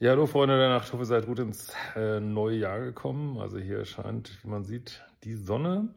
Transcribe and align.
Ja, 0.00 0.10
hallo 0.10 0.26
Freunde 0.26 0.58
der 0.58 0.70
Nacht, 0.70 0.86
ich 0.86 0.92
hoffe, 0.92 1.04
ihr 1.04 1.06
seid 1.06 1.26
gut 1.26 1.38
ins 1.38 1.72
äh, 1.94 2.18
neue 2.18 2.56
Jahr 2.56 2.80
gekommen. 2.80 3.38
Also 3.38 3.58
hier 3.58 3.84
scheint, 3.84 4.42
wie 4.42 4.48
man 4.48 4.64
sieht, 4.64 5.02
die 5.22 5.34
Sonne. 5.34 5.88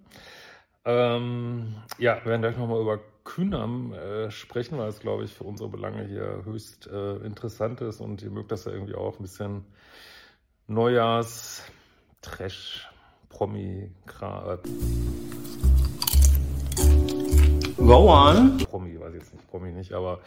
Ähm, 0.86 1.76
ja, 1.98 2.18
wir 2.24 2.26
werden 2.26 2.42
gleich 2.42 2.58
nochmal 2.58 2.80
über 2.80 3.00
Kühnam 3.24 3.94
äh, 3.94 4.30
sprechen, 4.30 4.78
weil 4.78 4.90
es, 4.90 5.00
glaube 5.00 5.24
ich, 5.24 5.34
für 5.34 5.46
unsere 5.46 5.68
Belange 5.68 6.04
hier 6.04 6.44
höchst 6.46 6.88
äh, 6.88 7.16
interessant 7.18 7.82
ist 7.82 8.00
und 8.00 8.22
ihr 8.22 8.30
mögt 8.30 8.52
das 8.52 8.66
ja 8.66 8.72
irgendwie 8.72 8.96
auch 8.96 9.18
ein 9.20 9.24
bisschen 9.24 9.66
Neujahrs, 10.68 11.64
Trash, 12.22 12.88
Promi, 13.30 13.90
Kra 14.06 14.54
äh, 14.54 14.58
Go 17.78 18.12
on. 18.14 18.58
Promi, 18.58 19.00
weiß 19.00 19.14
ich 19.16 19.22
jetzt 19.22 19.34
nicht, 19.34 19.48
Promi 19.48 19.72
nicht, 19.72 19.94
aber 19.94 20.20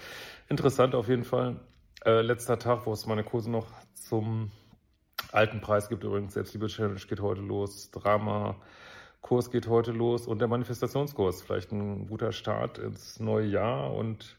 interessant 0.49 0.95
auf 0.95 1.09
jeden 1.09 1.25
Fall. 1.25 1.57
Äh, 2.05 2.23
letzter 2.23 2.59
Tag, 2.59 2.87
wo 2.87 2.93
es 2.93 3.05
meine 3.07 3.25
Kurse 3.25 3.51
noch 3.51 3.67
zum 3.93 4.51
alten 5.33 5.61
Preis 5.61 5.91
gibt. 5.91 6.03
Übrigens, 6.03 6.33
Selbstliebe-Challenge 6.33 7.01
geht 7.01 7.21
heute 7.21 7.43
los. 7.43 7.91
Drama, 7.91 8.57
Kurs 9.21 9.51
geht 9.51 9.69
heute 9.69 9.93
los 9.93 10.27
und 10.27 10.39
der 10.39 10.49
Manifestationskurs. 10.49 11.43
Vielleicht 11.43 11.73
ein 11.73 12.07
guter 12.07 12.33
Start 12.33 12.79
ins 12.79 13.21
neue 13.21 13.47
Jahr. 13.47 13.93
Und 13.93 14.39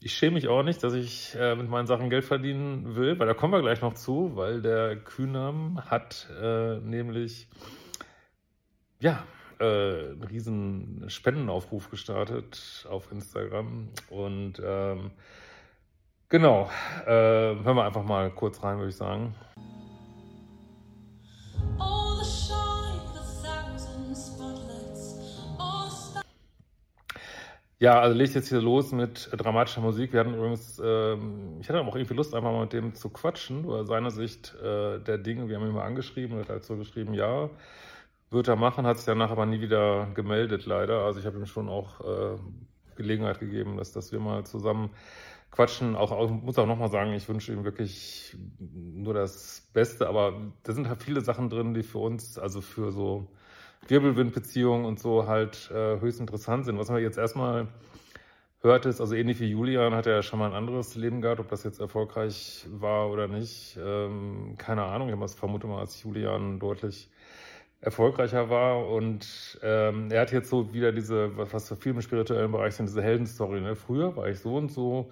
ich 0.00 0.14
schäme 0.14 0.34
mich 0.34 0.48
auch 0.48 0.64
nicht, 0.64 0.82
dass 0.82 0.94
ich 0.94 1.36
äh, 1.36 1.54
mit 1.54 1.68
meinen 1.68 1.86
Sachen 1.86 2.10
Geld 2.10 2.24
verdienen 2.24 2.96
will, 2.96 3.20
weil 3.20 3.28
da 3.28 3.34
kommen 3.34 3.52
wir 3.52 3.60
gleich 3.60 3.80
noch 3.80 3.94
zu, 3.94 4.34
weil 4.34 4.62
der 4.62 4.96
Kühnam 4.96 5.80
hat 5.88 6.28
äh, 6.40 6.78
nämlich, 6.78 7.48
ja, 8.98 9.24
äh, 9.60 9.64
einen 9.64 10.24
riesen 10.24 11.04
Spendenaufruf 11.06 11.88
gestartet 11.88 12.84
auf 12.90 13.12
Instagram 13.12 13.90
und 14.10 14.60
ähm, 14.64 15.12
genau, 16.32 16.70
äh, 17.06 17.10
hören 17.10 17.76
wir 17.76 17.84
einfach 17.84 18.02
mal 18.02 18.30
kurz 18.30 18.62
rein, 18.64 18.78
würde 18.78 18.88
ich 18.88 18.96
sagen. 18.96 19.34
Ja, 27.78 27.98
also 27.98 28.16
lege 28.16 28.28
ich 28.28 28.34
jetzt 28.36 28.48
hier 28.48 28.60
los 28.60 28.92
mit 28.92 29.28
dramatischer 29.32 29.80
Musik. 29.80 30.12
Wir 30.12 30.20
hatten 30.20 30.34
übrigens, 30.34 30.80
ähm, 30.84 31.58
ich 31.60 31.68
hatte 31.68 31.80
auch 31.80 31.96
irgendwie 31.96 32.14
Lust, 32.14 32.32
einfach 32.32 32.52
mal 32.52 32.62
mit 32.62 32.72
dem 32.72 32.94
zu 32.94 33.10
quatschen, 33.10 33.64
über 33.64 33.84
seine 33.84 34.12
Sicht 34.12 34.54
äh, 34.62 35.00
der 35.00 35.18
Dinge. 35.18 35.48
Wir 35.48 35.56
haben 35.56 35.66
ihn 35.66 35.72
mal 35.72 35.84
angeschrieben 35.84 36.38
und 36.38 36.48
er 36.48 36.56
hat 36.56 36.64
so 36.64 36.76
geschrieben, 36.76 37.12
ja, 37.12 37.50
wird 38.30 38.46
er 38.46 38.54
machen, 38.54 38.86
hat 38.86 38.98
sich 38.98 39.06
danach 39.06 39.32
aber 39.32 39.46
nie 39.46 39.60
wieder 39.60 40.06
gemeldet, 40.14 40.64
leider. 40.64 41.00
Also 41.00 41.18
ich 41.18 41.26
habe 41.26 41.38
ihm 41.38 41.46
schon 41.46 41.68
auch 41.68 42.00
äh, 42.00 42.38
Gelegenheit 42.94 43.40
gegeben, 43.40 43.76
dass, 43.76 43.90
dass 43.90 44.12
wir 44.12 44.20
mal 44.20 44.44
zusammen 44.44 44.90
quatschen. 45.52 45.94
Auch, 45.94 46.10
auch 46.10 46.30
muss 46.30 46.58
auch 46.58 46.66
nochmal 46.66 46.90
sagen, 46.90 47.12
ich 47.12 47.28
wünsche 47.28 47.52
ihm 47.52 47.62
wirklich 47.62 48.36
nur 48.58 49.14
das 49.14 49.70
Beste, 49.72 50.08
aber 50.08 50.52
da 50.64 50.72
sind 50.72 50.88
halt 50.88 51.02
viele 51.02 51.20
Sachen 51.20 51.48
drin, 51.48 51.74
die 51.74 51.84
für 51.84 51.98
uns, 51.98 52.38
also 52.38 52.60
für 52.60 52.90
so 52.90 53.28
Wirbelwindbeziehungen 53.86 54.84
und 54.84 54.98
so 54.98 55.28
halt 55.28 55.70
äh, 55.70 56.00
höchst 56.00 56.20
interessant 56.20 56.64
sind. 56.64 56.78
Was 56.78 56.88
man 56.88 57.00
jetzt 57.00 57.18
erstmal 57.18 57.68
hört, 58.62 58.86
ist, 58.86 59.00
also 59.00 59.14
ähnlich 59.14 59.40
wie 59.40 59.50
Julian 59.50 59.94
hat 59.94 60.06
er 60.06 60.16
ja 60.16 60.22
schon 60.22 60.38
mal 60.38 60.46
ein 60.50 60.56
anderes 60.56 60.94
Leben 60.94 61.20
gehabt, 61.20 61.40
ob 61.40 61.48
das 61.48 61.64
jetzt 61.64 61.80
erfolgreich 61.80 62.66
war 62.70 63.10
oder 63.10 63.28
nicht, 63.28 63.78
ähm, 63.82 64.54
keine 64.56 64.84
Ahnung. 64.84 65.08
Ich 65.08 65.34
vermute 65.34 65.66
mal, 65.66 65.80
als 65.80 66.02
Julian 66.02 66.60
deutlich 66.60 67.10
erfolgreicher 67.80 68.48
war 68.48 68.88
und 68.88 69.58
ähm, 69.62 70.08
er 70.12 70.20
hat 70.20 70.30
jetzt 70.30 70.48
so 70.48 70.72
wieder 70.72 70.92
diese, 70.92 71.36
was, 71.36 71.68
für 71.68 71.76
viel 71.76 71.92
im 71.92 72.00
spirituellen 72.00 72.52
Bereich 72.52 72.74
sind, 72.76 72.86
diese 72.86 73.02
Heldenstory. 73.02 73.60
Ne? 73.60 73.74
Früher 73.74 74.16
war 74.16 74.28
ich 74.28 74.38
so 74.38 74.54
und 74.54 74.70
so, 74.70 75.10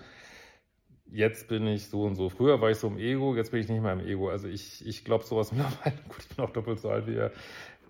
jetzt 1.12 1.48
bin 1.48 1.66
ich 1.66 1.88
so 1.88 2.04
und 2.04 2.14
so. 2.14 2.28
Früher 2.28 2.60
war 2.60 2.70
ich 2.70 2.78
so 2.78 2.88
im 2.88 2.98
Ego, 2.98 3.34
jetzt 3.34 3.50
bin 3.50 3.60
ich 3.60 3.68
nicht 3.68 3.82
mehr 3.82 3.92
im 3.92 4.00
Ego. 4.00 4.28
Also 4.30 4.48
ich, 4.48 4.86
ich 4.86 5.04
glaube 5.04 5.24
sowas 5.24 5.52
mittlerweile, 5.52 5.96
gut, 6.08 6.18
ich 6.18 6.28
bin 6.28 6.44
auch 6.44 6.50
doppelt 6.50 6.80
so 6.80 6.90
alt 6.90 7.06
wie 7.06 7.16
er, 7.16 7.32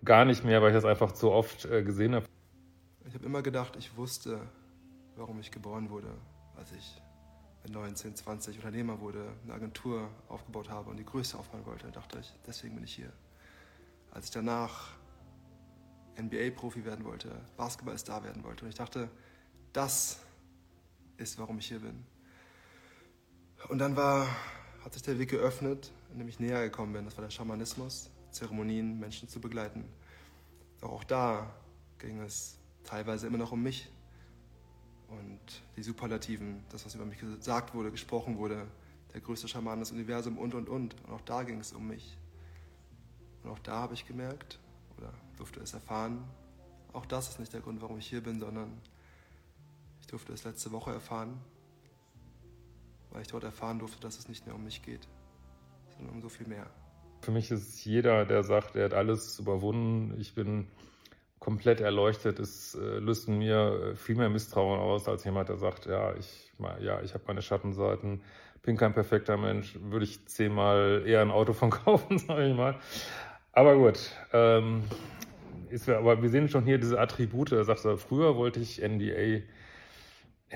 gar 0.04 0.25
nicht 0.25 0.44
mehr, 0.44 0.62
weil 0.62 0.70
ich 0.70 0.76
das 0.76 0.84
einfach 0.84 1.12
zu 1.12 1.31
oft 1.31 1.64
äh, 1.66 1.82
gesehen 1.82 2.14
habe. 2.14 2.26
Ich 3.06 3.14
habe 3.14 3.26
immer 3.26 3.42
gedacht, 3.42 3.76
ich 3.76 3.97
wusste, 3.97 4.41
warum 5.16 5.41
ich 5.41 5.50
geboren 5.50 5.91
wurde, 5.91 6.14
als 6.56 6.72
ich 6.72 7.00
mit 7.62 7.72
19, 7.72 8.16
20 8.16 8.56
Unternehmer 8.56 9.00
wurde, 9.00 9.32
eine 9.44 9.54
Agentur 9.54 10.08
aufgebaut 10.28 10.70
habe 10.70 10.91
und 10.91 10.97
die 10.97 11.04
größte 11.04 11.38
aufbauen 11.38 11.66
wollte. 11.66 11.87
Da 11.87 11.92
dachte 11.92 12.19
ich, 12.20 12.32
deswegen 12.47 12.75
bin 12.76 12.84
ich 12.84 12.94
hier. 12.94 13.12
Als 14.12 14.26
ich 14.26 14.31
danach 14.31 14.92
NBA-Profi 16.19 16.84
werden 16.84 17.04
wollte, 17.04 17.31
Basketballstar 17.56 18.25
werden 18.25 18.42
wollte 18.44 18.64
und 18.64 18.70
ich 18.70 18.76
dachte, 18.76 19.10
das 19.72 20.20
ist, 21.16 21.38
warum 21.38 21.58
ich 21.58 21.66
hier 21.66 21.81
bin. 21.81 22.04
Und 23.69 23.78
dann 23.78 23.97
war, 23.97 24.26
hat 24.84 24.94
sich 24.94 25.03
der 25.03 25.19
Weg 25.19 25.31
geöffnet, 25.31 25.93
in 26.12 26.19
dem 26.19 26.28
ich 26.28 26.41
näher 26.41 26.62
gekommen 26.62 26.93
bin. 26.93 27.04
Das 27.04 27.16
war 27.16 27.25
der 27.25 27.31
Schamanismus. 27.31 28.10
Zeremonien 28.31 28.98
Menschen 28.98 29.28
zu 29.28 29.41
begleiten. 29.41 29.84
Doch 30.81 30.93
auch 30.93 31.04
da 31.04 31.53
ging 31.99 32.20
es 32.20 32.59
teilweise 32.84 33.26
immer 33.26 33.38
noch 33.38 33.53
um 33.53 33.62
mich 33.62 33.91
und 35.09 35.41
die 35.76 35.82
Superlativen, 35.82 36.65
das, 36.70 36.87
was 36.87 36.94
über 36.94 37.04
mich 37.04 37.19
gesagt 37.19 37.75
wurde, 37.75 37.91
gesprochen 37.91 38.38
wurde, 38.38 38.66
der 39.12 39.20
größte 39.20 39.49
Schaman 39.49 39.81
des 39.81 39.91
Universums 39.91 40.38
und 40.38 40.54
und 40.54 40.69
und. 40.69 40.94
Und 41.04 41.12
auch 41.12 41.20
da 41.22 41.43
ging 41.43 41.59
es 41.59 41.72
um 41.72 41.88
mich. 41.88 42.16
Und 43.43 43.50
auch 43.50 43.59
da 43.59 43.72
habe 43.72 43.94
ich 43.94 44.06
gemerkt 44.06 44.60
oder 44.97 45.12
durfte 45.37 45.60
es 45.60 45.75
erfahren, 45.75 46.22
auch 46.93 47.06
das 47.06 47.28
ist 47.28 47.38
nicht 47.38 47.53
der 47.53 47.60
Grund, 47.60 47.81
warum 47.82 47.99
ich 47.99 48.06
hier 48.06 48.22
bin, 48.22 48.41
sondern 48.41 48.81
ich 50.00 50.06
durfte 50.09 50.32
es 50.32 50.44
letzte 50.44 50.72
Woche 50.72 50.93
erfahren, 50.93 51.41
weil 53.10 53.22
ich 53.22 53.28
dort 53.28 53.44
erfahren 53.44 53.78
durfte, 53.78 54.00
dass 54.00 54.19
es 54.19 54.28
nicht 54.28 54.47
mehr 54.47 54.54
um 54.54 54.65
mich 54.65 54.82
geht, 54.82 55.09
sondern 55.97 56.16
um 56.16 56.22
so 56.22 56.28
viel 56.28 56.47
mehr. 56.47 56.66
Für 57.22 57.32
mich 57.32 57.50
ist 57.50 57.84
jeder, 57.84 58.25
der 58.25 58.43
sagt, 58.43 58.76
er 58.76 58.87
hat 58.87 58.94
alles 58.94 59.38
überwunden, 59.38 60.19
ich 60.19 60.34
bin 60.34 60.69
komplett 61.38 61.81
erleuchtet, 61.81 62.38
es 62.38 62.75
äh, 62.75 62.99
löst 62.99 63.28
in 63.28 63.38
mir 63.38 63.94
viel 63.97 64.15
mehr 64.15 64.28
Misstrauen 64.28 64.78
aus, 64.78 65.09
als 65.09 65.25
jemand, 65.25 65.49
der 65.49 65.56
sagt, 65.56 65.87
ja, 65.87 66.15
ich, 66.15 66.53
ja, 66.81 67.00
ich 67.03 67.15
habe 67.15 67.25
meine 67.26 67.43
Schattenseiten, 67.43 68.22
bin 68.62 68.76
kein 68.76 68.93
perfekter 68.93 69.37
Mensch, 69.37 69.78
würde 69.81 70.04
ich 70.04 70.26
zehnmal 70.26 71.03
eher 71.06 71.22
ein 71.22 71.31
Auto 71.31 71.53
von 71.54 71.70
kaufen, 71.70 72.19
sage 72.19 72.49
ich 72.49 72.56
mal. 72.56 72.78
Aber 73.53 73.76
gut, 73.76 73.99
ähm, 74.32 74.84
ist, 75.70 75.88
aber 75.88 76.22
wir 76.22 76.31
sehen 76.31 76.49
schon 76.49 76.65
hier 76.65 76.78
diese 76.78 77.00
Attribute. 77.00 77.53
Er 77.53 77.65
sagt, 77.65 77.81
früher 78.00 78.37
wollte 78.37 78.60
ich 78.60 78.81
NDA 78.81 79.43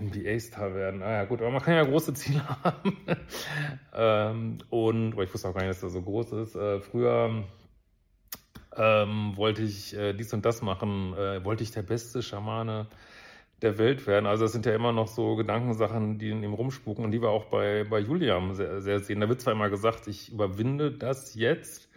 NBA-Star 0.01 0.75
werden. 0.75 1.03
Ah 1.03 1.13
ja, 1.13 1.25
gut, 1.25 1.41
aber 1.41 1.51
man 1.51 1.63
kann 1.63 1.75
ja 1.75 1.85
große 1.85 2.15
Ziele 2.15 2.43
haben. 2.65 2.99
ähm, 3.95 4.59
und, 4.71 5.13
aber 5.13 5.25
ich 5.25 5.33
wusste 5.33 5.49
auch 5.49 5.55
gar 5.55 5.63
nicht, 5.63 5.71
dass 5.71 5.83
er 5.83 5.91
so 5.91 6.03
groß 6.03 6.33
ist. 6.33 6.57
Äh, 6.57 6.81
früher 6.81 7.45
ähm, 8.77 9.33
wollte 9.37 9.63
ich 9.63 9.97
äh, 9.97 10.13
dies 10.13 10.33
und 10.33 10.45
das 10.45 10.63
machen, 10.63 11.15
äh, 11.15 11.45
wollte 11.45 11.63
ich 11.63 11.71
der 11.71 11.83
beste 11.83 12.23
Schamane 12.23 12.89
der 13.63 13.79
Welt 13.79 14.07
werden. 14.07 14.27
Also 14.27 14.45
das 14.45 14.53
sind 14.53 14.67
ja 14.67 14.75
immer 14.75 14.93
noch 14.93 15.09
so 15.09 15.37
Gedankensachen, 15.37 16.19
die 16.19 16.31
in 16.31 16.43
ihm 16.43 16.55
rumspuken 16.55 17.05
und 17.05 17.13
die 17.13 17.23
wir 17.23 17.31
auch 17.31 17.47
bei, 17.47 17.85
bei 17.85 18.01
Julian 18.01 18.55
sehr, 18.55 18.81
sehr 18.81 19.01
sehen. 19.01 19.21
Da 19.21 19.29
wird 19.29 19.41
zwar 19.41 19.53
immer 19.53 19.71
gesagt, 19.71 20.07
ich 20.07 20.33
überwinde 20.33 20.93
das 20.93 21.35
jetzt, 21.35 21.89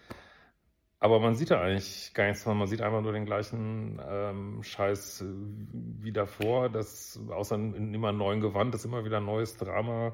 aber 0.99 1.19
man 1.19 1.35
sieht 1.35 1.51
da 1.51 1.61
eigentlich 1.61 2.11
gar 2.13 2.27
nichts. 2.27 2.45
Man 2.45 2.67
sieht 2.67 2.81
einfach 2.81 3.01
nur 3.01 3.13
den 3.13 3.25
gleichen 3.25 4.01
ähm, 4.07 4.63
Scheiß 4.63 5.23
wie 6.01 6.11
davor, 6.11 6.69
dass 6.69 7.19
außer 7.29 7.55
in 7.55 7.93
immer 7.93 8.11
neuen 8.11 8.41
Gewand, 8.41 8.73
dass 8.73 8.85
immer 8.85 9.05
wieder 9.05 9.19
neues 9.19 9.57
Drama 9.57 10.13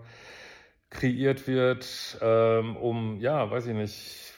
kreiert 0.89 1.47
wird, 1.47 2.18
ähm, 2.21 2.75
um, 2.75 3.19
ja, 3.19 3.50
weiß 3.50 3.68
ich 3.68 3.74
nicht, 3.74 4.33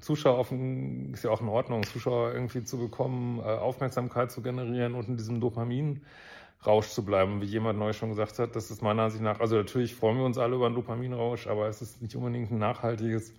Zuschauer 0.00 0.38
auf 0.38 0.52
ist 0.52 1.24
ja 1.24 1.30
auch 1.30 1.40
in 1.40 1.48
Ordnung, 1.48 1.82
Zuschauer 1.84 2.32
irgendwie 2.32 2.62
zu 2.62 2.78
bekommen, 2.78 3.38
äh, 3.38 3.42
Aufmerksamkeit 3.42 4.30
zu 4.30 4.42
generieren 4.42 4.94
und 4.94 5.08
in 5.08 5.16
diesem 5.16 5.40
Dopaminrausch 5.40 6.88
zu 6.88 7.04
bleiben, 7.04 7.40
wie 7.40 7.46
jemand 7.46 7.78
neu 7.78 7.92
schon 7.92 8.10
gesagt 8.10 8.38
hat. 8.38 8.54
Das 8.54 8.70
ist 8.70 8.82
meiner 8.82 9.04
Ansicht 9.04 9.22
nach, 9.22 9.40
also 9.40 9.56
natürlich 9.56 9.94
freuen 9.94 10.18
wir 10.18 10.24
uns 10.24 10.38
alle 10.38 10.56
über 10.56 10.66
einen 10.66 10.74
Dopaminrausch, 10.74 11.46
aber 11.46 11.68
es 11.68 11.82
ist 11.82 12.02
nicht 12.02 12.14
unbedingt 12.14 12.50
ein 12.50 12.58
nachhaltiges 12.58 13.32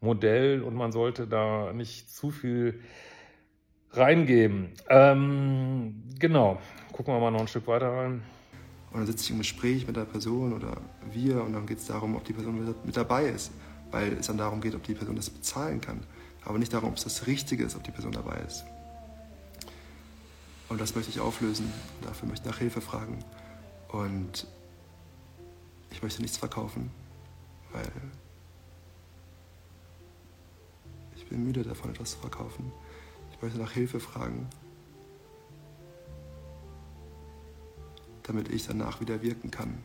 Modell 0.00 0.62
und 0.62 0.74
man 0.74 0.92
sollte 0.92 1.26
da 1.26 1.72
nicht 1.72 2.10
zu 2.10 2.30
viel 2.30 2.80
reingeben. 3.92 4.72
Ähm, 4.88 6.04
genau, 6.18 6.58
gucken 6.92 7.14
wir 7.14 7.20
mal 7.20 7.30
noch 7.30 7.40
ein 7.40 7.48
Stück 7.48 7.66
weiter 7.66 7.90
rein. 7.90 8.22
Und 8.90 8.98
dann 8.98 9.06
sitze 9.06 9.24
ich 9.24 9.30
im 9.30 9.38
Gespräch 9.38 9.86
mit 9.86 9.96
der 9.96 10.04
Person 10.04 10.52
oder 10.52 10.76
wir 11.12 11.42
und 11.44 11.52
dann 11.52 11.66
geht 11.66 11.78
es 11.78 11.86
darum, 11.86 12.16
ob 12.16 12.24
die 12.24 12.32
Person 12.32 12.74
mit 12.84 12.96
dabei 12.96 13.26
ist, 13.26 13.52
weil 13.90 14.14
es 14.14 14.26
dann 14.26 14.38
darum 14.38 14.60
geht, 14.60 14.74
ob 14.74 14.82
die 14.82 14.94
Person 14.94 15.16
das 15.16 15.30
bezahlen 15.30 15.80
kann, 15.80 16.00
aber 16.44 16.58
nicht 16.58 16.72
darum, 16.72 16.90
ob 16.90 16.96
es 16.96 17.04
das 17.04 17.26
Richtige 17.26 17.64
ist, 17.64 17.76
ob 17.76 17.84
die 17.84 17.92
Person 17.92 18.12
dabei 18.12 18.40
ist. 18.46 18.64
Und 20.70 20.80
das 20.80 20.94
möchte 20.94 21.10
ich 21.10 21.20
auflösen. 21.20 21.72
Dafür 22.02 22.28
möchte 22.28 22.48
ich 22.48 22.52
nach 22.52 22.58
Hilfe 22.58 22.80
fragen. 22.80 23.18
Und 23.88 24.46
ich 25.90 26.00
möchte 26.00 26.22
nichts 26.22 26.38
verkaufen, 26.38 26.90
weil 27.72 27.90
ich 31.16 31.19
bin 31.30 31.44
müde 31.44 31.62
davon, 31.62 31.90
etwas 31.90 32.10
zu 32.12 32.18
verkaufen. 32.18 32.70
Ich 33.32 33.40
möchte 33.40 33.58
nach 33.58 33.72
Hilfe 33.72 34.00
fragen, 34.00 34.48
damit 38.24 38.48
ich 38.48 38.66
danach 38.66 39.00
wieder 39.00 39.22
wirken 39.22 39.50
kann, 39.50 39.78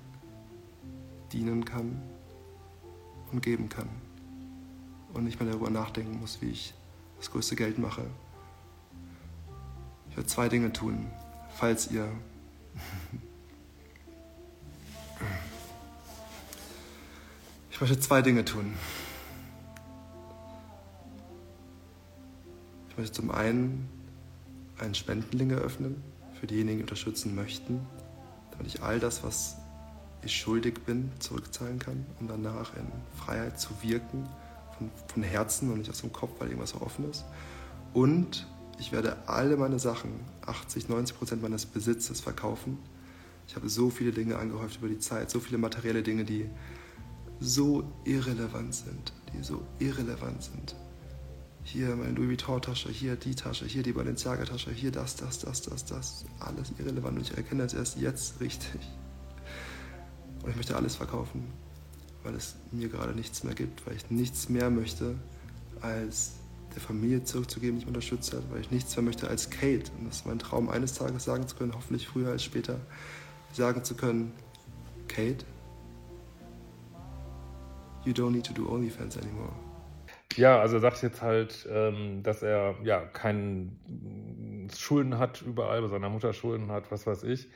dienen 1.32 1.64
kann 1.64 2.02
und 3.32 3.42
geben 3.42 3.70
kann. 3.70 3.88
Und 5.14 5.24
nicht 5.24 5.40
mehr 5.40 5.50
darüber 5.50 5.70
nachdenken 5.70 6.20
muss, 6.20 6.42
wie 6.42 6.50
ich 6.50 6.74
das 7.18 7.32
größte 7.32 7.56
Geld 7.56 7.78
mache. 7.78 8.06
Ich 10.10 10.18
werde 10.18 10.28
zwei 10.28 10.50
Dinge 10.50 10.74
tun, 10.74 11.08
falls 11.56 11.90
ihr 11.92 12.12
Ich 17.72 17.82
möchte 17.82 18.00
zwei 18.00 18.22
Dinge 18.22 18.46
tun. 18.46 18.74
Ich 22.96 23.00
möchte 23.00 23.12
zum 23.12 23.30
einen 23.30 23.90
einen 24.80 24.96
Spendenlink 24.96 25.52
eröffnen 25.52 26.02
für 26.40 26.48
diejenigen, 26.48 26.78
die 26.78 26.84
unterstützen 26.84 27.36
möchten, 27.36 27.86
damit 28.52 28.68
ich 28.68 28.84
all 28.84 29.02
das, 29.02 29.22
was 29.22 29.58
ich 30.24 30.34
schuldig 30.34 30.76
bin, 30.86 31.12
zurückzahlen 31.20 31.78
kann, 31.78 32.06
um 32.22 32.30
danach 32.30 32.74
in 32.78 32.88
Freiheit 33.18 33.60
zu 33.60 33.72
wirken, 33.82 34.26
von, 34.78 34.90
von 35.08 35.24
Herzen 35.24 35.74
und 35.74 35.80
nicht 35.80 35.90
aus 35.90 36.00
dem 36.00 36.14
Kopf, 36.14 36.40
weil 36.40 36.48
irgendwas 36.48 36.70
so 36.70 36.80
offen 36.80 37.10
ist. 37.12 37.26
Und 37.94 38.48
ich 38.80 38.94
werde 38.94 39.18
alle 39.28 39.58
meine 39.58 39.78
Sachen, 39.78 40.12
80, 40.46 40.88
90 40.88 41.18
Prozent 41.18 41.42
meines 41.42 41.66
Besitzes 41.66 42.22
verkaufen. 42.22 42.78
Ich 43.50 43.58
habe 43.58 43.68
so 43.68 43.90
viele 43.90 44.14
Dinge 44.14 44.38
angehäuft 44.38 44.78
über 44.78 44.88
die 44.88 45.00
Zeit, 45.00 45.30
so 45.30 45.42
viele 45.42 45.58
materielle 45.58 46.02
Dinge, 46.02 46.24
die 46.24 46.50
so 47.42 47.92
irrelevant 48.06 48.74
sind, 48.74 49.12
die 49.34 49.44
so 49.44 49.64
irrelevant 49.80 50.44
sind. 50.44 50.78
Hier 51.68 51.96
meine 51.96 52.12
Louis 52.12 52.30
Vuitton-Tasche, 52.30 52.90
hier 52.90 53.16
die 53.16 53.34
Tasche, 53.34 53.66
hier 53.66 53.82
die 53.82 53.92
Balenciaga-Tasche, 53.92 54.70
hier 54.70 54.92
das, 54.92 55.16
das, 55.16 55.40
das, 55.40 55.64
das, 55.64 55.84
das. 55.84 56.26
Alles 56.40 56.72
irrelevant 56.78 57.18
und 57.18 57.24
ich 57.24 57.36
erkenne 57.36 57.64
das 57.64 57.74
erst 57.74 57.98
jetzt 57.98 58.40
richtig. 58.40 58.80
Und 60.44 60.52
ich 60.52 60.56
möchte 60.56 60.76
alles 60.76 60.96
verkaufen, 60.96 61.52
weil 62.24 62.36
es 62.36 62.56
mir 62.72 62.88
gerade 62.88 63.14
nichts 63.14 63.44
mehr 63.44 63.56
gibt, 63.56 63.86
weil 63.88 63.96
ich 63.96 64.12
nichts 64.12 64.48
mehr 64.48 64.70
möchte, 64.70 65.16
als 65.82 66.34
der 66.76 66.82
Familie 66.84 67.24
zurückzugeben, 67.24 67.80
die 67.80 67.86
mich 67.86 67.88
unterstützt 67.88 68.32
hat, 68.34 68.44
weil 68.52 68.62
ich 68.62 68.70
nichts 68.70 68.96
mehr 68.96 69.04
möchte 69.04 69.28
als 69.28 69.50
Kate. 69.50 69.92
Und 69.98 70.08
das 70.08 70.18
ist 70.18 70.28
mein 70.28 70.38
Traum, 70.38 70.70
eines 70.70 70.94
Tages 70.94 71.24
sagen 71.24 71.48
zu 71.48 71.56
können, 71.56 71.74
hoffentlich 71.74 72.08
früher 72.08 72.30
als 72.30 72.44
später, 72.44 72.80
sagen 73.54 73.84
zu 73.84 73.96
können, 73.96 74.34
Kate, 75.08 75.44
you 78.06 78.14
don't 78.14 78.32
need 78.32 78.46
to 78.46 78.54
do 78.54 78.70
OnlyFans 78.70 79.18
anymore. 79.18 79.54
Ja, 80.38 80.60
also 80.60 80.78
er 80.78 80.82
sagt 80.82 81.02
jetzt 81.02 81.22
halt, 81.22 81.68
ähm, 81.72 82.24
dass 82.24 82.44
er 82.44 82.76
ja 82.84 83.02
keinen 83.02 84.70
Schulden 84.76 85.18
hat 85.18 85.42
überall, 85.42 85.82
bei 85.82 85.88
seiner 85.88 86.10
Mutter 86.10 86.34
Schulden 86.34 86.72
hat, 86.72 86.92
was 86.92 87.08
weiß 87.08 87.24
ich. 87.24 87.48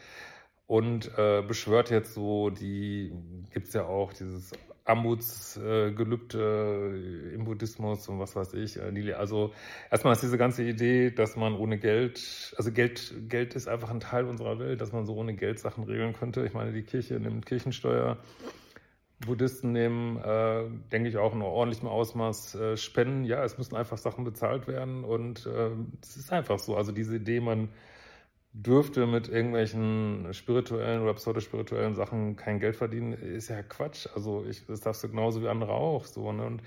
Und 0.68 1.12
äh, 1.18 1.42
beschwört 1.42 1.90
jetzt 1.90 2.14
so 2.14 2.52
die, 2.52 3.12
gibt 3.52 3.68
es 3.68 3.74
ja 3.74 3.86
auch 3.86 4.14
dieses 4.14 4.54
Armutsgelübde 4.90 6.94
äh, 6.94 7.36
im 7.36 7.44
Buddhismus 7.44 8.08
und 8.08 8.20
was 8.20 8.36
weiß 8.36 8.54
ich. 8.56 8.78
Äh, 8.78 9.14
also 9.14 9.54
erstmal 9.92 10.14
ist 10.14 10.24
diese 10.24 10.38
ganze 10.38 10.64
Idee, 10.64 11.12
dass 11.12 11.36
man 11.36 11.56
ohne 11.56 11.78
Geld, 11.78 12.54
also 12.58 12.72
Geld, 12.72 13.14
Geld 13.30 13.56
ist 13.56 13.68
einfach 13.68 13.92
ein 13.92 14.00
Teil 14.00 14.26
unserer 14.26 14.60
Welt, 14.60 14.82
dass 14.82 14.92
man 14.92 15.06
so 15.06 15.16
ohne 15.16 15.36
Geld 15.36 15.60
Sachen 15.60 15.84
regeln 15.84 16.14
könnte. 16.14 16.46
Ich 16.46 16.54
meine, 16.54 16.72
die 16.72 16.84
Kirche 16.84 17.20
nimmt 17.20 17.46
Kirchensteuer. 17.46 18.18
Buddhisten 19.26 19.72
nehmen, 19.72 20.18
äh, 20.18 20.64
denke 20.92 21.10
ich, 21.10 21.18
auch 21.18 21.34
in 21.34 21.42
ordentlichem 21.42 21.88
Ausmaß 21.88 22.56
äh, 22.56 22.78
Spenden. 22.78 23.26
Ja, 23.26 23.44
es 23.44 23.58
müssen 23.58 23.76
einfach 23.76 23.98
Sachen 23.98 24.24
bezahlt 24.24 24.68
werden 24.68 25.04
und 25.04 25.46
äh, 25.46 25.72
es 26.02 26.18
ist 26.18 26.32
einfach 26.32 26.60
so. 26.60 26.76
Also 26.76 26.92
diese 26.92 27.18
Idee, 27.18 27.40
man 27.40 27.70
dürfte 28.54 29.06
mit 29.06 29.28
irgendwelchen 29.28 30.34
spirituellen 30.34 31.02
oder 31.02 31.14
pseudospirituellen 31.14 31.96
Sachen 31.96 32.36
kein 32.36 32.60
Geld 32.60 32.76
verdienen, 32.76 33.14
ist 33.14 33.50
ja 33.50 33.62
Quatsch. 33.62 34.08
Also 34.16 34.46
ich, 34.50 34.66
das 34.66 34.82
darfst 34.82 35.04
du 35.04 35.10
genauso 35.10 35.42
wie 35.42 35.48
andere 35.48 35.74
auch. 35.74 36.06
So, 36.06 36.32
ne? 36.32 36.46
Und 36.46 36.62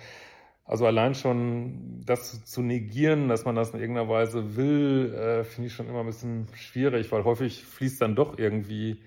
also 0.65 0.87
allein 0.87 1.15
schon 1.15 2.03
das 2.07 2.45
zu 2.45 2.63
negieren, 2.63 3.29
dass 3.29 3.45
man 3.45 3.57
das 3.57 3.71
in 3.71 3.81
irgendeiner 3.81 4.09
Weise 4.09 4.57
will, 4.57 5.13
äh, 5.13 5.45
finde 5.45 5.67
ich 5.69 5.75
schon 5.75 5.89
immer 5.89 6.01
ein 6.01 6.07
bisschen 6.07 6.47
schwierig, 6.55 7.11
weil 7.11 7.25
häufig 7.25 7.65
fließt 7.65 8.01
dann 8.01 8.15
doch 8.15 8.39
irgendwie 8.39 9.03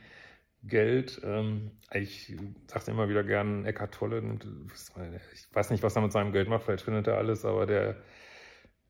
Geld. 0.67 1.21
Ähm, 1.23 1.71
ich 1.93 2.35
sagte 2.67 2.91
immer 2.91 3.09
wieder 3.09 3.23
gern, 3.23 3.65
Eckhart 3.65 3.93
Tolle, 3.93 4.21
ich 5.33 5.55
weiß 5.55 5.69
nicht, 5.69 5.83
was 5.83 5.95
er 5.95 6.01
mit 6.01 6.11
seinem 6.11 6.31
Geld 6.31 6.49
macht, 6.49 6.63
vielleicht 6.63 6.83
findet 6.83 7.07
er 7.07 7.17
alles, 7.17 7.45
aber 7.45 7.65
der 7.65 7.97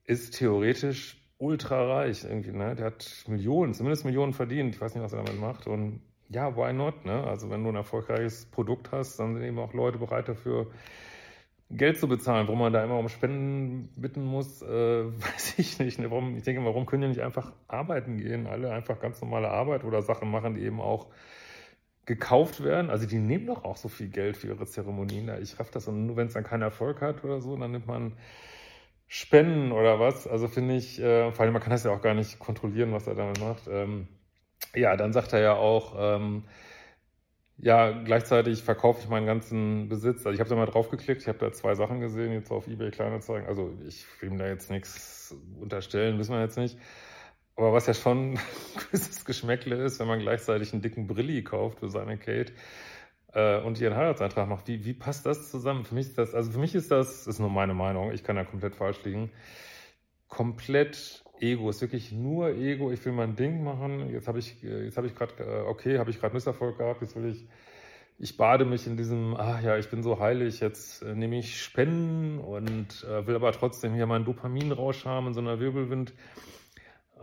ist 0.05 0.37
theoretisch 0.37 1.21
ultra 1.37 1.83
reich 1.97 2.23
irgendwie, 2.23 2.51
ne? 2.51 2.75
Der 2.75 2.87
hat 2.87 3.25
Millionen, 3.27 3.73
zumindest 3.73 4.05
Millionen 4.05 4.33
verdient. 4.33 4.75
Ich 4.75 4.81
weiß 4.81 4.95
nicht, 4.95 5.03
was 5.03 5.13
er 5.13 5.23
damit 5.23 5.39
macht. 5.39 5.67
Und 5.67 6.01
ja, 6.29 6.55
why 6.55 6.73
not, 6.73 7.05
ne? 7.05 7.23
Also 7.23 7.49
wenn 7.49 7.63
du 7.63 7.69
ein 7.69 7.75
erfolgreiches 7.75 8.45
Produkt 8.45 8.91
hast, 8.91 9.19
dann 9.19 9.33
sind 9.33 9.43
eben 9.43 9.59
auch 9.59 9.73
Leute 9.73 9.97
bereit 9.97 10.29
dafür, 10.29 10.71
Geld 11.71 11.99
zu 11.99 12.07
bezahlen, 12.07 12.47
warum 12.47 12.59
man 12.59 12.73
da 12.73 12.83
immer 12.83 12.99
um 12.99 13.09
Spenden 13.09 13.89
bitten 13.95 14.23
muss, 14.23 14.61
äh, 14.61 14.65
weiß 15.19 15.59
ich 15.59 15.79
nicht. 15.79 15.99
Ne? 15.99 16.11
Warum, 16.11 16.37
ich 16.37 16.43
denke, 16.43 16.63
warum 16.63 16.85
können 16.85 17.01
die 17.01 17.07
nicht 17.09 17.21
einfach 17.21 17.53
arbeiten 17.67 18.17
gehen? 18.17 18.47
Alle 18.47 18.71
einfach 18.71 18.99
ganz 18.99 19.21
normale 19.21 19.49
Arbeit 19.49 19.83
oder 19.83 20.01
Sachen 20.01 20.29
machen, 20.29 20.55
die 20.55 20.61
eben 20.61 20.79
auch 20.79 21.07
gekauft 22.05 22.63
werden. 22.63 22.89
Also 22.89 23.07
die 23.07 23.17
nehmen 23.17 23.47
doch 23.47 23.63
auch 23.63 23.77
so 23.77 23.89
viel 23.89 24.09
Geld 24.09 24.37
für 24.37 24.47
ihre 24.47 24.65
Zeremonien. 24.65 25.29
Ich 25.41 25.59
raff 25.59 25.71
das 25.71 25.87
und 25.87 26.05
nur 26.05 26.17
wenn 26.17 26.27
es 26.27 26.33
dann 26.33 26.43
keinen 26.43 26.61
Erfolg 26.61 27.01
hat 27.01 27.23
oder 27.23 27.41
so, 27.41 27.55
dann 27.57 27.71
nimmt 27.71 27.87
man 27.87 28.13
Spenden 29.07 29.71
oder 29.71 29.99
was. 29.99 30.27
Also 30.27 30.47
finde 30.47 30.75
ich, 30.75 30.99
äh, 30.99 31.31
vor 31.31 31.43
allem 31.43 31.53
man 31.53 31.61
kann 31.61 31.71
das 31.71 31.83
ja 31.83 31.91
auch 31.91 32.01
gar 32.01 32.13
nicht 32.13 32.39
kontrollieren, 32.39 32.91
was 32.91 33.07
er 33.07 33.15
damit 33.15 33.39
macht. 33.39 33.67
Ähm, 33.67 34.07
ja, 34.75 34.95
dann 34.95 35.13
sagt 35.13 35.33
er 35.33 35.41
ja 35.41 35.53
auch, 35.55 35.95
ähm, 35.97 36.43
ja, 37.57 37.91
gleichzeitig 37.91 38.63
verkaufe 38.63 38.99
ich 39.01 39.09
meinen 39.09 39.25
ganzen 39.25 39.87
Besitz. 39.87 40.25
Also 40.25 40.31
ich 40.31 40.39
habe 40.39 40.49
da 40.49 40.55
mal 40.55 40.65
drauf 40.65 40.89
geklickt, 40.89 41.21
ich 41.21 41.27
habe 41.27 41.37
da 41.37 41.51
zwei 41.53 41.75
Sachen 41.75 42.01
gesehen, 42.01 42.33
jetzt 42.33 42.51
auf 42.51 42.67
Ebay 42.67 42.91
Kleinanzeigen. 42.91 43.47
Also 43.47 43.73
ich 43.87 44.05
will 44.21 44.31
ihm 44.31 44.37
da 44.37 44.47
jetzt 44.47 44.69
nichts 44.69 45.35
unterstellen, 45.59 46.19
wissen 46.19 46.33
wir 46.33 46.41
jetzt 46.41 46.57
nicht. 46.57 46.77
Aber 47.55 47.73
was 47.73 47.87
ja 47.87 47.93
schon 47.93 48.33
ein 48.33 48.39
gewisses 48.91 49.25
Geschmäckle 49.25 49.75
ist, 49.83 49.99
wenn 49.99 50.07
man 50.07 50.19
gleichzeitig 50.19 50.73
einen 50.73 50.81
dicken 50.81 51.07
Brilli 51.07 51.43
kauft 51.43 51.79
für 51.79 51.89
seine 51.89 52.17
Kate 52.17 52.53
äh, 53.33 53.59
und 53.61 53.79
ihren 53.79 53.95
Heiratsantrag 53.95 54.47
macht. 54.47 54.67
Wie, 54.67 54.85
wie 54.85 54.93
passt 54.93 55.25
das 55.25 55.51
zusammen? 55.51 55.85
Für 55.85 55.95
mich 55.95 56.07
ist 56.07 56.17
das, 56.17 56.33
also 56.33 56.51
für 56.51 56.59
mich 56.59 56.75
ist 56.75 56.91
das, 56.91 57.27
ist 57.27 57.39
nur 57.39 57.49
meine 57.49 57.73
Meinung, 57.73 58.11
ich 58.11 58.23
kann 58.23 58.35
da 58.35 58.43
komplett 58.43 58.75
falsch 58.75 59.03
liegen, 59.03 59.31
komplett 60.27 61.23
Ego, 61.39 61.69
ist 61.69 61.81
wirklich 61.81 62.11
nur 62.11 62.49
Ego. 62.49 62.91
Ich 62.91 63.03
will 63.05 63.13
mein 63.13 63.35
Ding 63.35 63.63
machen. 63.63 64.09
Jetzt 64.09 64.27
habe 64.27 64.39
ich, 64.39 64.61
jetzt 64.61 64.97
habe 64.97 65.07
ich 65.07 65.15
gerade, 65.15 65.33
äh, 65.43 65.61
okay, 65.67 65.99
habe 65.99 66.09
ich 66.09 66.19
gerade 66.19 66.33
Misserfolg 66.33 66.77
gehabt. 66.77 67.01
Jetzt 67.01 67.15
will 67.15 67.29
ich, 67.29 67.45
ich 68.17 68.37
bade 68.37 68.65
mich 68.65 68.87
in 68.87 68.95
diesem, 68.95 69.35
ach 69.37 69.61
ja, 69.61 69.77
ich 69.77 69.89
bin 69.89 70.01
so 70.01 70.19
heilig. 70.19 70.59
Jetzt 70.59 71.01
äh, 71.01 71.13
nehme 71.13 71.37
ich 71.37 71.61
Spenden 71.61 72.39
und 72.39 73.03
äh, 73.03 73.27
will 73.27 73.35
aber 73.35 73.51
trotzdem 73.51 73.93
hier 73.93 74.05
meinen 74.05 74.25
Dopaminrausch 74.25 75.05
haben 75.05 75.27
in 75.27 75.33
so 75.33 75.41
einer 75.41 75.59
Wirbelwind. 75.59 76.13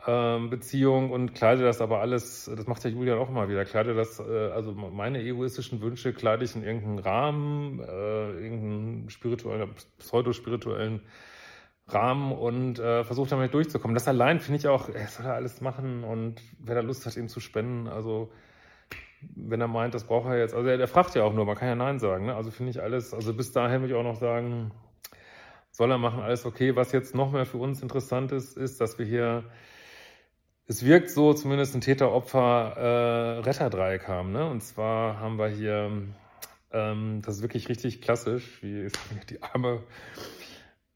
Ähm, 0.05 0.51
Beziehung 0.51 1.13
und 1.13 1.33
kleide 1.33 1.63
das 1.63 1.81
aber 1.81 2.01
alles, 2.01 2.51
das 2.57 2.67
macht 2.67 2.83
ja 2.83 2.91
Julian 2.91 3.19
auch 3.19 3.29
immer 3.29 3.49
wieder, 3.49 3.65
kleide 3.65 3.95
das, 3.95 4.19
äh, 4.19 4.51
also 4.51 4.73
meine 4.73 5.23
egoistischen 5.23 5.81
Wünsche 5.81 6.13
kleide 6.13 6.45
ich 6.45 6.57
in 6.57 6.65
irgendeinen 6.65 6.99
Rahmen, 6.99 7.79
äh, 7.79 8.33
irgendeinen 8.33 9.11
spirituellen, 9.11 9.71
pseudospirituellen 10.01 11.03
Rahmen 11.87 12.33
und 12.33 12.81
äh, 12.81 13.05
versuche 13.05 13.31
damit 13.31 13.55
durchzukommen. 13.55 13.95
Das 13.95 14.09
allein 14.09 14.41
finde 14.41 14.59
ich 14.59 14.67
auch, 14.67 14.89
er 14.89 15.07
soll 15.07 15.27
er 15.27 15.35
alles 15.35 15.61
machen 15.61 16.03
und 16.03 16.43
wer 16.59 16.75
da 16.75 16.81
Lust 16.81 17.07
hat, 17.07 17.17
ihm 17.17 17.29
zu 17.29 17.39
spenden, 17.39 17.87
also 17.87 18.33
wenn 19.37 19.61
er 19.61 19.69
meint, 19.69 19.95
das 19.95 20.03
braucht 20.03 20.27
er 20.27 20.39
jetzt, 20.39 20.53
also 20.53 20.69
er, 20.69 20.79
der 20.79 20.89
fragt 20.89 21.15
ja 21.15 21.23
auch 21.23 21.33
nur, 21.33 21.45
man 21.45 21.55
kann 21.55 21.69
ja 21.69 21.75
Nein 21.77 22.01
sagen, 22.01 22.27
ne? 22.27 22.35
also 22.35 22.51
finde 22.51 22.71
ich 22.71 22.83
alles, 22.83 23.15
also 23.15 23.35
bis 23.35 23.53
dahin 23.53 23.83
würde 23.83 23.95
ich 23.95 24.01
auch 24.01 24.03
noch 24.03 24.19
sagen, 24.19 24.73
soll 25.71 25.93
er 25.93 25.99
machen, 25.99 26.21
alles 26.21 26.45
okay. 26.45 26.75
Was 26.77 26.91
jetzt 26.93 27.15
noch 27.15 27.31
mehr 27.31 27.47
für 27.47 27.59
uns 27.59 27.83
interessant 27.83 28.33
ist, 28.33 28.57
ist, 28.57 28.81
dass 28.81 28.99
wir 28.99 29.07
hier 29.07 29.45
es 30.67 30.85
wirkt 30.85 31.11
so, 31.11 31.35
zumindest 31.35 31.75
ein 31.75 31.81
Täter-Opfer-Retterdreieck 31.81 34.05
äh, 34.05 34.07
haben. 34.07 34.31
Ne? 34.33 34.49
Und 34.49 34.63
zwar 34.63 35.19
haben 35.21 35.37
wir 35.39 35.49
hier, 35.49 35.91
ähm, 36.71 37.21
das 37.25 37.37
ist 37.37 37.43
wirklich 37.43 37.69
richtig 37.69 38.01
klassisch, 38.01 38.63
wie 38.63 38.89
die 39.31 39.43
arme 39.43 39.83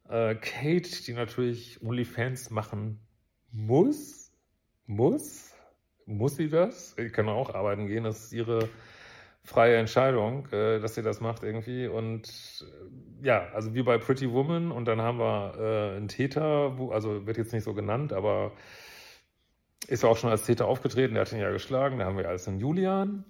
äh, 0.08 0.36
Kate, 0.36 1.02
die 1.04 1.12
natürlich 1.12 1.82
OnlyFans 1.82 2.50
machen 2.50 3.00
muss, 3.50 4.30
muss, 4.86 5.52
muss 6.04 6.36
sie 6.36 6.48
das? 6.48 6.94
Sie 6.96 7.10
kann 7.10 7.28
auch 7.28 7.52
arbeiten 7.54 7.88
gehen, 7.88 8.04
das 8.04 8.26
ist 8.26 8.32
ihre 8.32 8.68
freie 9.42 9.76
Entscheidung, 9.76 10.46
äh, 10.52 10.78
dass 10.80 10.94
sie 10.94 11.02
das 11.02 11.20
macht 11.20 11.42
irgendwie. 11.42 11.88
Und 11.88 12.64
äh, 13.22 13.26
ja, 13.26 13.48
also 13.52 13.74
wie 13.74 13.82
bei 13.82 13.98
Pretty 13.98 14.30
Woman 14.30 14.72
und 14.72 14.86
dann 14.86 15.00
haben 15.00 15.18
wir 15.18 15.54
äh, 15.58 15.96
einen 15.96 16.08
Täter, 16.08 16.78
wo, 16.78 16.90
also 16.90 17.26
wird 17.26 17.36
jetzt 17.36 17.52
nicht 17.52 17.64
so 17.64 17.74
genannt, 17.74 18.12
aber 18.12 18.52
ist 19.88 20.02
ja 20.02 20.08
auch 20.08 20.16
schon 20.16 20.30
als 20.30 20.44
Täter 20.44 20.66
aufgetreten, 20.66 21.14
der 21.14 21.22
hat 21.22 21.32
ihn 21.32 21.38
ja 21.38 21.50
geschlagen, 21.50 21.98
da 21.98 22.06
haben 22.06 22.16
wir 22.16 22.28
als 22.28 22.48
einen 22.48 22.58
Julian, 22.58 23.24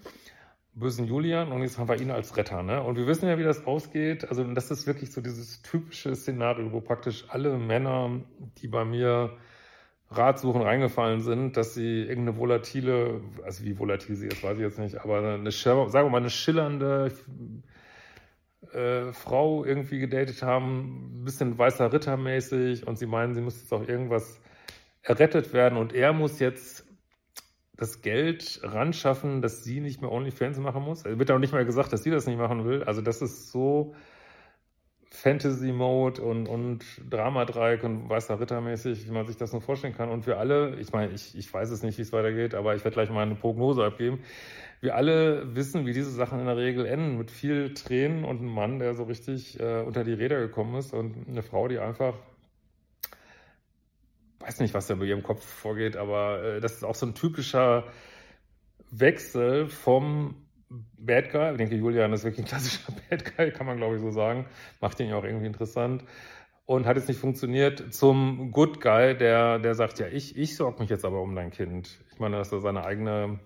bösen 0.74 1.06
Julian 1.06 1.52
und 1.52 1.62
jetzt 1.62 1.78
haben 1.78 1.88
wir 1.88 2.00
ihn 2.00 2.10
als 2.10 2.36
Retter, 2.36 2.62
ne? 2.62 2.82
Und 2.82 2.96
wir 2.96 3.06
wissen 3.06 3.28
ja, 3.28 3.38
wie 3.38 3.44
das 3.44 3.66
ausgeht. 3.66 4.28
Also 4.28 4.44
das 4.44 4.70
ist 4.70 4.86
wirklich 4.86 5.10
so 5.10 5.20
dieses 5.20 5.62
typische 5.62 6.14
Szenario, 6.14 6.72
wo 6.72 6.80
praktisch 6.80 7.24
alle 7.28 7.56
Männer, 7.56 8.20
die 8.58 8.68
bei 8.68 8.84
mir 8.84 9.36
Ratsuchen 10.10 10.62
reingefallen 10.62 11.20
sind, 11.20 11.56
dass 11.56 11.74
sie 11.74 12.02
irgendeine 12.02 12.38
volatile, 12.38 13.22
also 13.42 13.64
wie 13.64 13.78
volatil 13.78 14.16
sie 14.16 14.28
ist, 14.28 14.42
weiß 14.42 14.56
ich 14.56 14.62
jetzt 14.62 14.78
nicht, 14.78 15.00
aber 15.00 15.18
eine, 15.18 15.50
sagen 15.50 15.90
wir 15.90 16.08
mal, 16.10 16.18
eine 16.18 16.30
schillernde 16.30 17.10
äh, 18.72 19.12
Frau 19.12 19.64
irgendwie 19.64 19.98
gedatet 19.98 20.42
haben, 20.42 21.20
ein 21.20 21.24
bisschen 21.24 21.58
weißer 21.58 21.92
Ritter 21.92 22.16
mäßig 22.16 22.86
und 22.86 22.98
sie 22.98 23.06
meinen, 23.06 23.34
sie 23.34 23.40
muss 23.40 23.60
jetzt 23.60 23.72
auch 23.72 23.88
irgendwas 23.88 24.40
errettet 25.06 25.52
werden 25.52 25.78
und 25.78 25.92
er 25.92 26.12
muss 26.12 26.40
jetzt 26.40 26.84
das 27.76 28.02
Geld 28.02 28.60
ran 28.62 28.92
schaffen, 28.92 29.42
dass 29.42 29.62
sie 29.62 29.80
nicht 29.80 30.00
mehr 30.00 30.10
OnlyFans 30.10 30.58
machen 30.58 30.82
muss. 30.82 31.04
Es 31.04 31.18
wird 31.18 31.30
auch 31.30 31.38
nicht 31.38 31.52
mal 31.52 31.64
gesagt, 31.64 31.92
dass 31.92 32.02
sie 32.02 32.10
das 32.10 32.26
nicht 32.26 32.38
machen 32.38 32.64
will. 32.64 32.82
Also 32.84 33.02
das 33.02 33.22
ist 33.22 33.52
so 33.52 33.94
Fantasy-Mode 35.10 36.22
und, 36.22 36.48
und 36.48 36.84
Drama-Dreieck 37.08 37.84
und 37.84 38.08
weißer 38.08 38.40
Ritter 38.40 38.60
mäßig, 38.60 39.06
wie 39.06 39.12
man 39.12 39.26
sich 39.26 39.36
das 39.36 39.52
nur 39.52 39.60
vorstellen 39.60 39.94
kann. 39.94 40.08
Und 40.08 40.26
wir 40.26 40.38
alle, 40.38 40.76
ich 40.80 40.92
meine, 40.92 41.12
ich, 41.12 41.36
ich 41.36 41.52
weiß 41.52 41.70
es 41.70 41.82
nicht, 41.82 41.98
wie 41.98 42.02
es 42.02 42.12
weitergeht, 42.12 42.54
aber 42.54 42.74
ich 42.74 42.82
werde 42.82 42.94
gleich 42.94 43.10
mal 43.10 43.22
eine 43.22 43.34
Prognose 43.34 43.84
abgeben. 43.84 44.20
Wir 44.80 44.96
alle 44.96 45.54
wissen, 45.54 45.86
wie 45.86 45.92
diese 45.92 46.10
Sachen 46.10 46.40
in 46.40 46.46
der 46.46 46.56
Regel 46.56 46.86
enden, 46.86 47.18
mit 47.18 47.30
viel 47.30 47.74
Tränen 47.74 48.24
und 48.24 48.38
einem 48.38 48.52
Mann, 48.52 48.78
der 48.78 48.94
so 48.94 49.04
richtig 49.04 49.60
äh, 49.60 49.82
unter 49.82 50.02
die 50.02 50.12
Räder 50.12 50.40
gekommen 50.40 50.74
ist 50.76 50.92
und 50.92 51.28
eine 51.28 51.42
Frau, 51.42 51.68
die 51.68 51.78
einfach 51.78 52.14
weiß 54.46 54.60
nicht, 54.60 54.74
was 54.74 54.86
da 54.86 54.94
bei 54.94 55.06
ihrem 55.06 55.22
Kopf 55.22 55.44
vorgeht, 55.44 55.96
aber 55.96 56.42
äh, 56.42 56.60
das 56.60 56.74
ist 56.74 56.84
auch 56.84 56.94
so 56.94 57.06
ein 57.06 57.14
typischer 57.14 57.84
Wechsel 58.90 59.68
vom 59.68 60.46
Bad 60.68 61.30
Guy. 61.30 61.52
Ich 61.52 61.56
denke, 61.58 61.76
Julian 61.76 62.12
ist 62.12 62.24
wirklich 62.24 62.46
ein 62.46 62.48
klassischer 62.48 62.92
Bad 63.10 63.36
Guy, 63.36 63.50
kann 63.50 63.66
man 63.66 63.76
glaube 63.76 63.96
ich 63.96 64.00
so 64.00 64.10
sagen. 64.10 64.46
Macht 64.80 65.00
ihn 65.00 65.08
ja 65.08 65.16
auch 65.16 65.24
irgendwie 65.24 65.46
interessant. 65.46 66.04
Und 66.64 66.86
hat 66.86 66.96
jetzt 66.96 67.08
nicht 67.08 67.20
funktioniert 67.20 67.94
zum 67.94 68.50
Good 68.50 68.80
Guy, 68.80 69.16
der, 69.16 69.60
der 69.60 69.74
sagt, 69.74 70.00
ja, 70.00 70.08
ich, 70.08 70.36
ich 70.36 70.56
sorge 70.56 70.80
mich 70.80 70.90
jetzt 70.90 71.04
aber 71.04 71.22
um 71.22 71.34
dein 71.34 71.50
Kind. 71.50 72.00
Ich 72.12 72.18
meine, 72.18 72.36
dass 72.36 72.50
er 72.50 72.60
seine 72.60 72.84
eigene, 72.84 73.38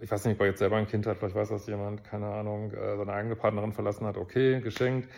ich 0.00 0.08
weiß 0.08 0.24
nicht, 0.24 0.34
ob 0.34 0.40
er 0.40 0.46
jetzt 0.46 0.60
selber 0.60 0.76
ein 0.76 0.86
Kind 0.86 1.06
hat, 1.06 1.18
vielleicht 1.18 1.34
weiß 1.34 1.48
das 1.48 1.66
jemand, 1.66 2.04
keine 2.04 2.26
Ahnung, 2.26 2.72
äh, 2.72 2.96
seine 2.96 3.12
eigene 3.12 3.34
Partnerin 3.34 3.72
verlassen 3.72 4.06
hat, 4.06 4.18
okay, 4.18 4.60
geschenkt. 4.60 5.08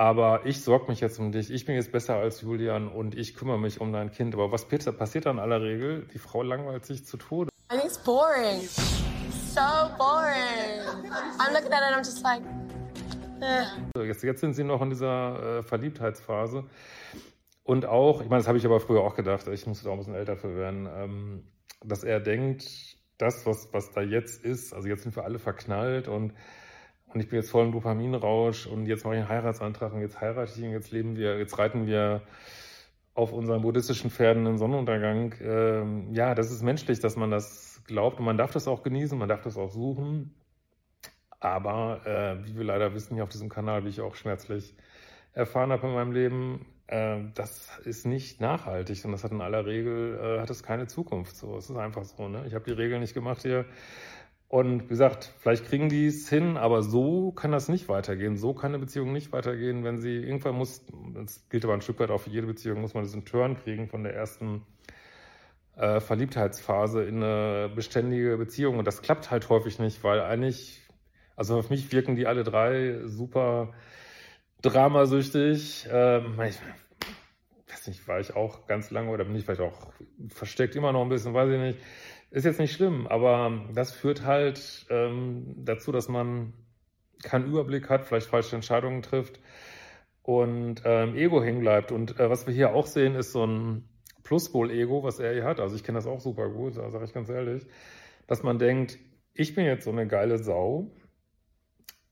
Aber 0.00 0.46
ich 0.46 0.62
sorge 0.62 0.86
mich 0.88 1.00
jetzt 1.00 1.18
um 1.18 1.30
dich. 1.30 1.50
Ich 1.50 1.66
bin 1.66 1.74
jetzt 1.74 1.92
besser 1.92 2.14
als 2.14 2.40
Julian 2.40 2.88
und 2.88 3.14
ich 3.14 3.34
kümmere 3.34 3.58
mich 3.58 3.82
um 3.82 3.92
dein 3.92 4.10
Kind. 4.10 4.32
Aber 4.32 4.50
was 4.50 4.64
passiert 4.64 5.26
dann 5.26 5.36
in 5.36 5.42
aller 5.42 5.60
Regel? 5.60 6.08
Die 6.14 6.18
Frau 6.18 6.42
langweilt 6.42 6.86
sich 6.86 7.04
zu 7.04 7.18
Tode. 7.18 7.50
I 7.70 7.76
think 7.76 7.84
it's 7.84 7.98
boring. 8.02 8.62
So 8.62 9.60
boring. 9.98 10.80
I'm 11.38 11.52
looking 11.52 11.70
at 11.70 11.82
it 11.82 11.94
and 11.94 11.96
I'm 11.96 11.98
just 11.98 12.22
like. 12.22 12.40
Eh. 13.42 14.06
Jetzt, 14.06 14.22
jetzt 14.22 14.40
sind 14.40 14.54
sie 14.54 14.64
noch 14.64 14.80
in 14.80 14.88
dieser 14.88 15.58
äh, 15.58 15.62
Verliebtheitsphase. 15.64 16.64
Und 17.62 17.84
auch, 17.84 18.22
ich 18.22 18.30
meine, 18.30 18.40
das 18.40 18.48
habe 18.48 18.56
ich 18.56 18.64
aber 18.64 18.80
früher 18.80 19.02
auch 19.02 19.16
gedacht, 19.16 19.48
ich 19.48 19.66
musste 19.66 19.84
da 19.84 19.90
auch 19.90 19.96
ein 19.96 19.98
bisschen 19.98 20.14
älter 20.14 20.38
für 20.38 20.56
werden, 20.56 20.88
ähm, 20.90 21.44
dass 21.84 22.04
er 22.04 22.20
denkt, 22.20 22.96
das, 23.18 23.44
was, 23.44 23.68
was 23.72 23.92
da 23.92 24.00
jetzt 24.00 24.46
ist, 24.46 24.72
also 24.72 24.88
jetzt 24.88 25.02
sind 25.02 25.14
wir 25.14 25.24
alle 25.24 25.38
verknallt 25.38 26.08
und 26.08 26.32
und 27.12 27.20
ich 27.20 27.28
bin 27.28 27.38
jetzt 27.38 27.50
voll 27.50 27.66
im 27.66 27.72
Dopaminrausch 27.72 28.66
und 28.66 28.86
jetzt 28.86 29.04
mache 29.04 29.14
ich 29.14 29.20
einen 29.20 29.28
Heiratsantrag 29.28 29.92
und 29.92 30.00
jetzt 30.00 30.20
heirate 30.20 30.52
ich 30.56 30.64
und 30.64 30.72
jetzt 30.72 30.90
leben 30.92 31.16
wir, 31.16 31.38
jetzt 31.38 31.58
reiten 31.58 31.86
wir 31.86 32.22
auf 33.14 33.32
unseren 33.32 33.62
buddhistischen 33.62 34.10
Pferden 34.10 34.46
in 34.46 34.58
Sonnenuntergang. 34.58 35.34
Ähm, 35.40 36.12
ja, 36.12 36.34
das 36.34 36.50
ist 36.50 36.62
menschlich, 36.62 37.00
dass 37.00 37.16
man 37.16 37.30
das 37.30 37.82
glaubt 37.86 38.18
und 38.18 38.24
man 38.24 38.38
darf 38.38 38.52
das 38.52 38.68
auch 38.68 38.82
genießen, 38.82 39.18
man 39.18 39.28
darf 39.28 39.42
das 39.42 39.56
auch 39.56 39.70
suchen. 39.70 40.34
Aber 41.40 42.06
äh, 42.06 42.46
wie 42.46 42.56
wir 42.56 42.64
leider 42.64 42.94
wissen 42.94 43.14
hier 43.14 43.24
auf 43.24 43.30
diesem 43.30 43.48
Kanal, 43.48 43.84
wie 43.84 43.88
ich 43.88 44.00
auch 44.00 44.14
schmerzlich 44.14 44.74
erfahren 45.32 45.72
habe 45.72 45.86
in 45.88 45.94
meinem 45.94 46.12
Leben, 46.12 46.66
äh, 46.86 47.18
das 47.34 47.78
ist 47.84 48.06
nicht 48.06 48.40
nachhaltig 48.40 49.04
und 49.04 49.12
das 49.12 49.24
hat 49.24 49.32
in 49.32 49.40
aller 49.40 49.64
Regel 49.66 50.18
äh, 50.22 50.40
hat 50.40 50.50
es 50.50 50.62
keine 50.62 50.86
Zukunft. 50.86 51.36
So, 51.36 51.56
es 51.56 51.70
ist 51.70 51.76
einfach 51.76 52.04
so. 52.04 52.28
Ne? 52.28 52.44
Ich 52.46 52.54
habe 52.54 52.64
die 52.64 52.72
Regeln 52.72 53.00
nicht 53.00 53.14
gemacht 53.14 53.42
hier. 53.42 53.64
Und 54.50 54.82
wie 54.82 54.88
gesagt, 54.88 55.32
vielleicht 55.38 55.66
kriegen 55.66 55.88
die 55.88 56.06
es 56.06 56.28
hin, 56.28 56.56
aber 56.56 56.82
so 56.82 57.30
kann 57.30 57.52
das 57.52 57.68
nicht 57.68 57.88
weitergehen. 57.88 58.36
So 58.36 58.52
kann 58.52 58.72
eine 58.72 58.80
Beziehung 58.80 59.12
nicht 59.12 59.32
weitergehen, 59.32 59.84
wenn 59.84 60.00
sie 60.00 60.16
irgendwann 60.16 60.56
muss, 60.56 60.84
das 61.14 61.48
gilt 61.50 61.64
aber 61.64 61.74
ein 61.74 61.82
Stück 61.82 62.00
weit 62.00 62.10
auch 62.10 62.22
für 62.22 62.30
jede 62.30 62.48
Beziehung, 62.48 62.80
muss 62.80 62.92
man 62.92 63.04
diesen 63.04 63.24
Turn 63.24 63.56
kriegen 63.56 63.86
von 63.86 64.02
der 64.02 64.12
ersten 64.12 64.66
äh, 65.76 66.00
Verliebtheitsphase 66.00 67.04
in 67.04 67.22
eine 67.22 67.70
beständige 67.72 68.36
Beziehung. 68.38 68.80
Und 68.80 68.88
das 68.88 69.02
klappt 69.02 69.30
halt 69.30 69.48
häufig 69.50 69.78
nicht, 69.78 70.02
weil 70.02 70.20
eigentlich, 70.20 70.82
also 71.36 71.56
auf 71.56 71.70
mich 71.70 71.92
wirken 71.92 72.16
die 72.16 72.26
alle 72.26 72.42
drei 72.42 73.02
super 73.04 73.72
dramasüchtig. 74.62 75.86
Ähm, 75.92 76.32
ich 76.42 76.58
weiß 77.72 77.86
nicht, 77.86 78.08
war 78.08 78.18
ich 78.18 78.34
auch 78.34 78.66
ganz 78.66 78.90
lange 78.90 79.10
oder 79.12 79.24
bin 79.24 79.36
ich 79.36 79.44
vielleicht 79.44 79.60
auch 79.60 79.92
versteckt 80.28 80.74
immer 80.74 80.90
noch 80.90 81.02
ein 81.02 81.08
bisschen, 81.08 81.34
weiß 81.34 81.50
ich 81.52 81.60
nicht 81.60 81.78
ist 82.30 82.44
jetzt 82.44 82.60
nicht 82.60 82.72
schlimm, 82.72 83.06
aber 83.06 83.68
das 83.74 83.92
führt 83.92 84.24
halt 84.24 84.86
ähm, 84.88 85.54
dazu, 85.64 85.90
dass 85.92 86.08
man 86.08 86.52
keinen 87.22 87.46
Überblick 87.46 87.88
hat, 87.88 88.06
vielleicht 88.06 88.28
falsche 88.28 88.56
Entscheidungen 88.56 89.02
trifft 89.02 89.40
und 90.22 90.82
ähm, 90.84 91.16
Ego 91.16 91.42
hängen 91.42 91.60
bleibt. 91.60 91.92
Und 91.92 92.18
äh, 92.18 92.30
was 92.30 92.46
wir 92.46 92.54
hier 92.54 92.72
auch 92.72 92.86
sehen, 92.86 93.14
ist 93.14 93.32
so 93.32 93.44
ein 93.44 93.88
Pluspol-Ego, 94.22 95.02
was 95.02 95.18
er 95.18 95.32
hier 95.32 95.44
hat. 95.44 95.60
Also 95.60 95.74
ich 95.74 95.82
kenne 95.82 95.98
das 95.98 96.06
auch 96.06 96.20
super 96.20 96.48
gut, 96.48 96.76
da 96.76 96.88
sage 96.90 97.04
ich 97.04 97.12
ganz 97.12 97.28
ehrlich, 97.28 97.66
dass 98.26 98.42
man 98.42 98.58
denkt, 98.58 98.98
ich 99.34 99.54
bin 99.54 99.64
jetzt 99.64 99.84
so 99.84 99.90
eine 99.90 100.06
geile 100.06 100.38
Sau. 100.38 100.90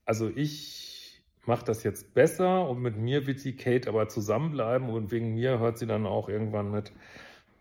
Also 0.05 0.29
ich 0.29 1.23
mache 1.45 1.65
das 1.65 1.83
jetzt 1.83 2.13
besser 2.13 2.67
und 2.67 2.81
mit 2.81 2.97
mir 2.97 3.25
wird 3.25 3.43
die 3.43 3.55
Kate 3.55 3.87
aber 3.87 4.09
zusammenbleiben 4.09 4.89
und 4.89 5.11
wegen 5.11 5.33
mir 5.33 5.59
hört 5.59 5.77
sie 5.77 5.87
dann 5.87 6.05
auch 6.05 6.29
irgendwann 6.29 6.71
mit 6.71 6.91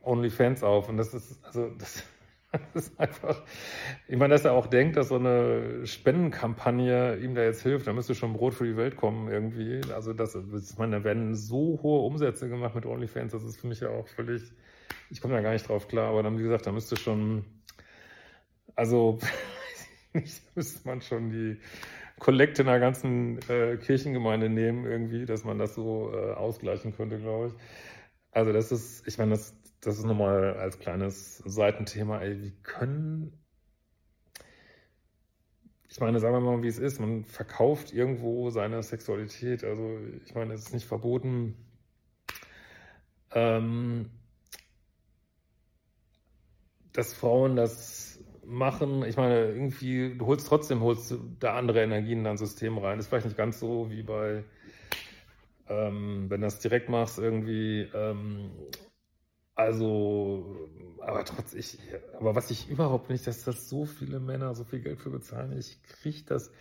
OnlyFans 0.02 0.62
auf. 0.64 0.88
Und 0.88 0.96
das 0.96 1.14
ist, 1.14 1.44
also 1.44 1.70
das 1.70 2.04
Das 2.74 2.86
ist 2.88 3.00
einfach, 3.00 3.42
ich 4.06 4.16
meine, 4.16 4.34
dass 4.34 4.44
er 4.44 4.52
auch 4.52 4.66
denkt, 4.66 4.96
dass 4.96 5.08
so 5.08 5.16
eine 5.16 5.86
Spendenkampagne 5.86 7.16
ihm 7.18 7.34
da 7.34 7.42
jetzt 7.42 7.62
hilft, 7.62 7.86
da 7.86 7.92
müsste 7.92 8.14
schon 8.14 8.32
Brot 8.32 8.54
für 8.54 8.64
die 8.66 8.76
Welt 8.76 8.96
kommen 8.96 9.28
irgendwie. 9.28 9.80
Also 9.92 10.12
das, 10.12 10.34
ich 10.34 10.78
meine, 10.78 10.98
da 10.98 11.04
werden 11.04 11.34
so 11.34 11.78
hohe 11.82 12.00
Umsätze 12.06 12.48
gemacht 12.48 12.74
mit 12.74 12.86
OnlyFans, 12.86 13.32
das 13.32 13.44
ist 13.44 13.60
für 13.60 13.66
mich 13.66 13.80
ja 13.80 13.90
auch 13.90 14.08
völlig, 14.08 14.42
ich 15.10 15.20
komme 15.20 15.34
da 15.34 15.40
gar 15.40 15.52
nicht 15.52 15.68
drauf 15.68 15.88
klar, 15.88 16.08
aber 16.10 16.22
dann, 16.22 16.38
wie 16.38 16.42
gesagt, 16.42 16.66
da 16.66 16.72
müsste 16.72 16.96
schon, 16.96 17.44
also, 18.74 19.18
nicht, 20.12 20.42
müsste 20.56 20.88
man 20.88 21.02
schon 21.02 21.30
die 21.30 21.58
Kollekte 22.18 22.62
in 22.62 22.68
der 22.68 22.80
ganzen 22.80 23.38
äh, 23.48 23.76
Kirchengemeinde 23.76 24.48
nehmen 24.48 24.84
irgendwie, 24.86 25.24
dass 25.24 25.44
man 25.44 25.58
das 25.58 25.74
so 25.74 26.12
äh, 26.12 26.32
ausgleichen 26.32 26.94
könnte, 26.96 27.18
glaube 27.18 27.48
ich. 27.48 27.52
Also 28.32 28.52
das 28.52 28.72
ist, 28.72 29.06
ich 29.06 29.18
meine, 29.18 29.32
das, 29.32 29.54
das 29.80 29.99
ist 29.99 30.04
nochmal 30.04 30.54
als 30.54 30.78
kleines 30.78 31.38
Seitenthema, 31.38 32.20
ey, 32.20 32.42
wie 32.42 32.52
können, 32.62 33.32
ich 35.88 36.00
meine, 36.00 36.20
sagen 36.20 36.35
wir 36.35 36.40
mal, 36.40 36.62
wie 36.62 36.68
es 36.68 36.78
ist, 36.78 37.00
man 37.00 37.25
verkauft 37.25 37.92
irgendwo 37.92 38.50
seine 38.50 38.82
Sexualität, 38.82 39.64
also 39.64 39.99
ich 40.25 40.35
meine, 40.35 40.54
es 40.54 40.62
ist 40.66 40.75
nicht 40.75 40.87
verboten, 40.87 41.56
ähm, 43.32 44.11
dass 46.92 47.14
Frauen 47.14 47.56
das 47.56 48.18
machen. 48.44 49.04
Ich 49.04 49.16
meine, 49.16 49.47
irgendwie, 49.47 50.16
du 50.16 50.26
holst 50.26 50.49
trotzdem, 50.49 50.80
holst 50.80 51.14
da 51.38 51.54
andere 51.54 51.82
Energien 51.82 52.18
in 52.18 52.25
dein 52.25 52.38
System 52.38 52.78
rein. 52.78 52.99
Ist 52.99 53.08
vielleicht 53.08 53.26
nicht 53.26 53.37
ganz 53.37 53.61
so 53.61 53.90
wie 53.90 54.02
bei, 54.02 54.44
ähm, 55.68 56.26
wenn 56.28 56.40
du 56.40 56.47
das 56.47 56.58
direkt 56.58 56.88
machst, 56.88 57.18
irgendwie, 57.18 57.88
ähm, 57.94 58.50
also, 59.58 60.68
aber 61.00 61.24
trotz 61.24 61.52
ich, 61.52 61.78
aber 62.16 62.36
was 62.36 62.48
ich 62.52 62.68
überhaupt 62.70 63.10
nicht, 63.10 63.26
dass 63.26 63.42
das 63.42 63.68
so 63.68 63.86
viele 63.86 64.20
Männer 64.20 64.54
so 64.54 64.62
viel 64.62 64.78
Geld 64.78 65.00
für 65.00 65.10
bezahlen, 65.10 65.58
ich 65.58 65.82
kriege 65.82 66.22
das. 66.26 66.52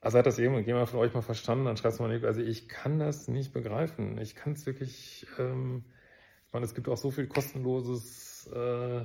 Also 0.00 0.18
hat 0.18 0.26
das 0.26 0.36
jemand 0.36 0.66
von 0.88 0.98
euch 0.98 1.14
mal 1.14 1.22
verstanden, 1.22 1.66
dann 1.66 1.76
schreibt 1.76 1.94
es 1.94 2.00
mal 2.00 2.12
nicht. 2.12 2.24
Also 2.24 2.40
ich 2.40 2.68
kann 2.68 2.98
das 2.98 3.28
nicht 3.28 3.52
begreifen. 3.52 4.18
Ich 4.18 4.34
kann 4.34 4.54
es 4.54 4.66
wirklich, 4.66 5.28
ähm, 5.38 5.84
ich 6.48 6.52
meine, 6.52 6.64
es 6.64 6.74
gibt 6.74 6.88
auch 6.88 6.96
so 6.96 7.12
viel 7.12 7.28
kostenloses 7.28 8.50
äh, 8.52 9.04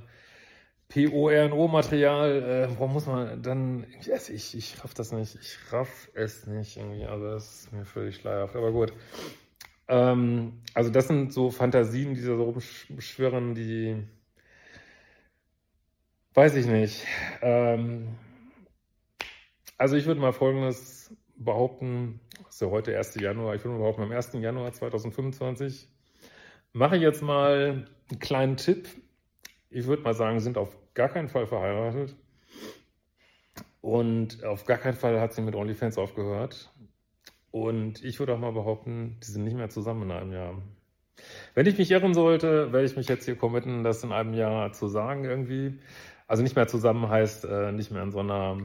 PORNO-Material. 0.89 2.31
Äh, 2.31 2.69
warum 2.79 2.93
muss 2.93 3.05
man 3.05 3.43
dann, 3.43 3.85
also 4.11 4.33
ich, 4.33 4.57
ich 4.57 4.83
raff 4.83 4.95
das 4.95 5.11
nicht. 5.11 5.35
Ich 5.39 5.71
raff 5.71 6.09
es 6.15 6.47
nicht 6.47 6.77
irgendwie. 6.77 7.05
Also 7.05 7.25
das 7.25 7.59
ist 7.59 7.73
mir 7.73 7.85
völlig 7.85 8.15
schleierhaft. 8.15 8.55
Aber 8.55 8.71
gut. 8.71 8.91
Ähm, 9.87 10.61
also 10.73 10.89
das 10.89 11.07
sind 11.07 11.33
so 11.33 11.49
Fantasien, 11.49 12.13
die 12.13 12.21
da 12.21 12.35
so 12.35 12.43
rumschwirren, 12.43 13.55
die 13.55 14.03
weiß 16.33 16.55
ich 16.55 16.67
nicht. 16.67 17.05
Ähm, 17.41 18.15
also 19.77 19.95
ich 19.95 20.05
würde 20.05 20.21
mal 20.21 20.33
Folgendes 20.33 21.15
behaupten, 21.35 22.19
ist 22.49 22.61
ja 22.61 22.67
heute 22.67 22.97
1. 22.97 23.15
Januar, 23.15 23.55
ich 23.55 23.63
würde 23.63 23.73
mal 23.73 23.79
behaupten, 23.79 24.03
am 24.03 24.11
1. 24.11 24.33
Januar 24.33 24.73
2025 24.73 25.87
mache 26.73 26.97
ich 26.97 27.01
jetzt 27.01 27.21
mal 27.21 27.87
einen 28.09 28.19
kleinen 28.19 28.57
Tipp. 28.57 28.87
Ich 29.69 29.87
würde 29.87 30.03
mal 30.03 30.13
sagen, 30.13 30.39
sind 30.39 30.57
auf 30.57 30.77
gar 30.93 31.09
keinen 31.09 31.29
Fall 31.29 31.47
verheiratet. 31.47 32.15
Und 33.81 34.43
auf 34.43 34.65
gar 34.65 34.77
keinen 34.77 34.95
Fall 34.95 35.19
hat 35.19 35.33
sie 35.33 35.41
mit 35.41 35.55
OnlyFans 35.55 35.97
aufgehört. 35.97 36.71
Und 37.51 38.03
ich 38.03 38.19
würde 38.19 38.33
auch 38.33 38.39
mal 38.39 38.51
behaupten, 38.51 39.17
die 39.23 39.31
sind 39.31 39.43
nicht 39.43 39.55
mehr 39.55 39.69
zusammen 39.69 40.03
in 40.03 40.11
einem 40.11 40.31
Jahr. 40.31 40.61
Wenn 41.53 41.65
ich 41.65 41.77
mich 41.77 41.89
irren 41.91 42.13
sollte, 42.13 42.71
werde 42.71 42.85
ich 42.85 42.95
mich 42.95 43.07
jetzt 43.07 43.25
hier 43.25 43.35
committen, 43.35 43.83
das 43.83 44.03
in 44.03 44.11
einem 44.11 44.33
Jahr 44.33 44.71
zu 44.73 44.87
sagen 44.87 45.23
irgendwie. 45.23 45.79
Also 46.27 46.43
nicht 46.43 46.55
mehr 46.55 46.67
zusammen 46.67 47.09
heißt 47.09 47.45
äh, 47.45 47.71
nicht 47.71 47.91
mehr 47.91 48.03
in 48.03 48.11
so 48.11 48.19
einer 48.19 48.57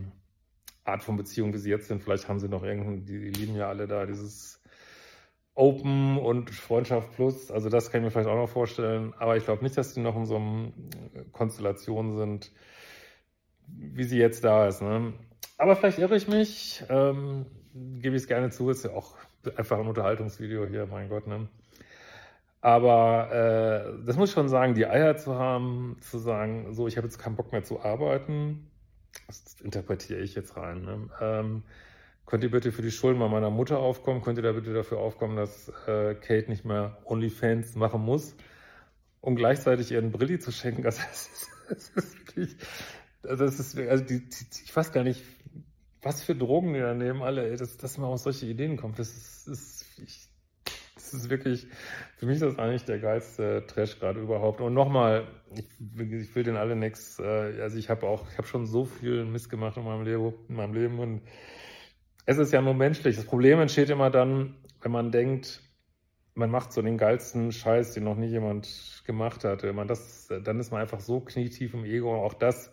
Art 0.85 1.05
von 1.05 1.17
Beziehung, 1.17 1.55
wie 1.55 1.59
sie 1.59 1.71
jetzt 1.71 1.89
sind. 1.89 2.03
Vielleicht 2.03 2.29
haben 2.29 2.41
sie 2.41 2.49
noch 2.49 2.65
irgendeinen, 2.65 3.05
die, 3.05 3.31
die 3.31 3.41
lieben 3.41 3.57
ja 3.57 3.69
alle 3.69 3.87
da 3.87 4.05
dieses 4.05 4.61
Open 5.55 6.19
und 6.19 6.51
Freundschaft 6.51 7.13
Plus. 7.13 7.51
Also 7.51 7.69
das 7.69 7.91
kann 7.91 8.01
ich 8.01 8.05
mir 8.07 8.11
vielleicht 8.11 8.29
auch 8.29 8.37
noch 8.37 8.49
vorstellen. 8.49 9.15
Aber 9.19 9.37
ich 9.37 9.45
glaube 9.45 9.63
nicht, 9.63 9.77
dass 9.77 9.95
die 9.95 10.01
noch 10.01 10.17
in 10.17 10.27
so 10.27 10.37
einer 10.37 10.73
Konstellation 11.31 12.17
sind, 12.17 12.51
wie 13.67 14.05
sie 14.05 14.19
jetzt 14.19 14.45
da 14.45 14.67
ist. 14.67 14.83
Ne? 14.83 15.13
Aber 15.59 15.77
vielleicht 15.77 15.99
irre 15.99 16.17
ich 16.17 16.27
mich. 16.27 16.83
Ähm, 16.89 17.47
gebe 17.75 18.17
ich 18.17 18.23
es 18.23 18.29
gerne 18.29 18.51
zu. 18.51 18.71
Ist 18.71 18.85
ja 18.85 18.93
auch 18.93 19.17
einfach 19.57 19.79
ein 19.79 19.87
Unterhaltungsvideo 19.87 20.67
hier, 20.67 20.87
mein 20.87 21.09
Gott. 21.09 21.27
Ne? 21.27 21.49
Aber 22.61 23.33
äh, 23.33 24.07
das 24.07 24.17
muss 24.17 24.31
ich 24.31 24.35
schon 24.35 24.49
sagen, 24.49 24.75
die 24.75 24.87
Eier 24.87 25.17
zu 25.17 25.35
haben, 25.35 25.97
zu 26.01 26.19
sagen, 26.19 26.73
so, 26.73 26.87
ich 26.87 26.97
habe 26.97 27.07
jetzt 27.07 27.19
keinen 27.19 27.35
Bock 27.35 27.51
mehr 27.51 27.65
zu 27.65 27.83
arbeiten, 27.83 28.71
das 29.27 29.61
interpretiere 29.61 30.21
ich 30.21 30.35
jetzt 30.37 30.57
rein. 30.57 30.83
Ne? 30.83 31.11
Ähm, 31.21 31.63
könnt 32.25 32.45
ihr 32.45 32.51
bitte 32.53 32.71
für 32.71 32.83
die 32.83 32.93
Schulden 32.93 33.19
bei 33.19 33.29
meiner 33.29 33.51
Mutter 33.51 33.79
aufkommen? 33.79 34.23
Könnt 34.23 34.39
ihr 34.39 34.43
da 34.43 34.53
bitte 34.53 34.73
dafür 34.73 34.99
aufkommen, 34.99 35.37
dass 35.37 35.71
äh, 35.89 36.15
Kate 36.15 36.49
nicht 36.49 36.65
mehr 36.65 36.99
OnlyFans 37.05 37.75
machen 37.75 38.01
muss, 38.03 38.37
um 39.21 39.35
gleichzeitig 39.35 39.91
ihren 39.91 40.13
Brilli 40.13 40.39
zu 40.39 40.53
schenken? 40.53 40.83
Das 40.83 40.99
ist, 41.13 41.49
das 41.69 41.89
ist 41.89 42.19
wirklich, 42.19 42.57
also 43.25 43.45
das 43.45 43.59
ist, 43.59 43.77
also 43.77 44.05
die, 44.05 44.21
die, 44.21 44.47
ich 44.65 44.75
weiß 44.75 44.93
gar 44.93 45.03
nicht, 45.03 45.25
was 46.03 46.23
für 46.23 46.35
Drogen 46.35 46.75
die 46.75 46.81
da 46.81 46.95
nehmen, 46.95 47.23
alle, 47.23 47.57
dass, 47.57 47.77
dass 47.77 47.97
man 47.97 48.11
auf 48.11 48.19
solche 48.19 48.47
Ideen 48.47 48.77
kommt. 48.77 48.99
Das 48.99 49.09
ist, 49.09 49.47
ist 49.47 49.87
ich, 49.99 50.29
das 50.95 51.15
ist 51.15 51.31
wirklich, 51.31 51.67
für 52.17 52.27
mich 52.27 52.37
ist 52.37 52.43
das 52.43 52.59
eigentlich 52.59 52.85
der 52.85 52.99
geilste 52.99 53.65
Trash 53.67 53.99
gerade 53.99 54.21
überhaupt. 54.21 54.61
Und 54.61 54.75
nochmal, 54.75 55.29
ich, 55.55 55.67
ich, 55.99 56.35
will 56.35 56.43
den 56.43 56.57
alle 56.57 56.77
nichts, 56.77 57.19
äh, 57.21 57.61
also 57.61 57.79
ich 57.79 57.89
habe 57.89 58.07
auch, 58.07 58.29
ich 58.31 58.39
habe 58.39 58.49
schon 58.49 58.67
so 58.67 58.85
viel 58.85 59.25
Mist 59.25 59.49
gemacht 59.49 59.77
in 59.77 59.85
meinem, 59.85 60.05
Leben, 60.05 60.35
in 60.49 60.57
meinem 60.57 60.75
Leben 60.75 60.99
und 60.99 61.23
es 62.27 62.39
ist 62.39 62.53
ja 62.53 62.61
nur 62.61 62.75
menschlich. 62.75 63.17
Das 63.17 63.25
Problem 63.25 63.61
entsteht 63.61 63.91
immer 63.91 64.11
dann, 64.11 64.57
wenn 64.81 64.93
man 64.93 65.11
denkt, 65.11 65.61
man 66.35 66.51
macht 66.51 66.73
so 66.73 66.83
den 66.83 66.99
geilsten 66.99 67.53
Scheiß, 67.53 67.93
den 67.93 68.05
noch 68.05 68.17
nie 68.17 68.29
jemand 68.29 69.03
gemacht 69.07 69.45
hat. 69.45 69.63
Wenn 69.63 69.75
man 69.75 69.89
das, 69.89 70.29
dann 70.29 70.59
ist 70.61 70.71
man 70.71 70.81
einfach 70.81 71.01
so 71.01 71.21
knietief 71.21 71.75
im 71.75 71.85
Ego. 71.85 72.13
Und 72.15 72.21
auch 72.21 72.35
das 72.35 72.73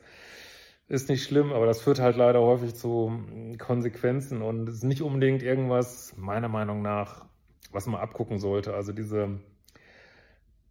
ist 0.90 1.08
nicht 1.08 1.24
schlimm, 1.24 1.54
aber 1.54 1.68
das 1.68 1.82
führt 1.82 2.00
halt 2.00 2.18
leider 2.18 2.42
häufig 2.42 2.74
zu 2.74 3.24
Konsequenzen 3.60 4.42
und 4.42 4.68
ist 4.68 4.84
nicht 4.84 5.04
unbedingt 5.04 5.44
irgendwas, 5.44 6.16
meiner 6.18 6.50
Meinung 6.50 6.82
nach, 6.82 7.26
was 7.72 7.86
man 7.86 8.02
abgucken 8.02 8.40
sollte. 8.40 8.74
Also 8.74 8.92
diese 8.92 9.40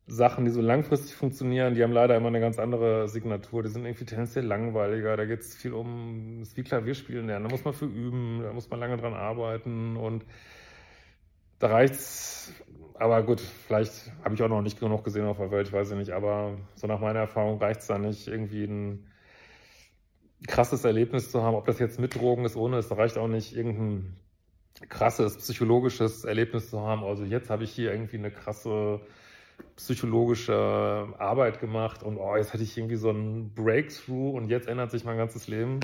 Sachen, 0.09 0.45
die 0.45 0.51
so 0.51 0.61
langfristig 0.61 1.15
funktionieren, 1.15 1.75
die 1.75 1.85
haben 1.85 1.93
leider 1.93 2.17
immer 2.17 2.29
eine 2.29 2.41
ganz 2.41 2.59
andere 2.59 3.09
Signatur. 3.09 3.63
Die 3.63 3.69
sind 3.69 3.85
irgendwie 3.85 4.07
tendenziell 4.07 4.45
langweiliger. 4.45 5.17
Da 5.17 5.25
geht 5.25 5.41
es 5.41 5.55
viel 5.55 5.73
um, 5.73 6.41
es 6.43 6.49
ist 6.49 6.57
wie 6.57 6.65
Klavierspielen 6.65 7.29
lernen. 7.29 7.45
Da 7.45 7.51
muss 7.51 7.65
man 7.65 7.75
für 7.75 7.87
üben, 7.87 8.41
da 8.43 8.53
muss 8.53 8.69
man 8.71 8.81
lange 8.81 8.97
dran 8.97 9.15
arbeiten 9.15 9.97
und 9.97 10.25
da 11.61 11.69
reicht's. 11.69 12.53
Aber 12.95 13.23
gut, 13.23 13.41
vielleicht 13.41 14.11
habe 14.25 14.35
ich 14.35 14.43
auch 14.43 14.49
noch 14.49 14.63
nicht 14.63 14.81
genug 14.81 15.05
gesehen 15.05 15.27
auf 15.27 15.37
der 15.37 15.53
Welt, 15.53 15.73
weiß 15.73 15.93
ich 15.93 15.97
nicht. 15.97 16.11
Aber 16.11 16.57
so 16.75 16.89
nach 16.89 16.99
meiner 16.99 17.21
Erfahrung 17.21 17.59
reicht's 17.59 17.87
da 17.87 17.99
nicht, 17.99 18.27
irgendwie 18.27 18.65
ein 18.65 19.07
krasses 20.47 20.85
Erlebnis 20.85 21.31
zu 21.31 21.43
haben. 21.43 21.55
Ob 21.55 21.67
das 21.67 21.79
jetzt 21.79 21.99
mit 21.99 22.15
Drogen 22.15 22.45
ist, 22.45 22.57
ohne, 22.57 22.79
es 22.79 22.91
reicht 22.91 23.19
auch 23.19 23.29
nicht, 23.29 23.57
irgendein 23.57 24.17
krasses 24.89 25.37
psychologisches 25.39 26.25
Erlebnis 26.25 26.71
zu 26.71 26.81
haben. 26.81 27.05
Also 27.05 27.25
jetzt 27.25 27.51
habe 27.51 27.65
ich 27.65 27.71
hier 27.71 27.93
irgendwie 27.93 28.19
eine 28.19 28.31
krasse 28.31 29.01
psychologische 29.77 30.55
Arbeit 31.19 31.61
gemacht 31.61 32.03
und 32.03 32.17
oh, 32.19 32.37
jetzt 32.37 32.53
hatte 32.53 32.63
ich 32.63 32.77
irgendwie 32.77 32.97
so 32.97 33.11
ein 33.11 33.53
Breakthrough 33.55 34.37
und 34.37 34.49
jetzt 34.49 34.69
ändert 34.69 34.93
sich 34.93 35.05
mein 35.05 35.17
ganzes 35.17 35.49
Leben. 35.49 35.81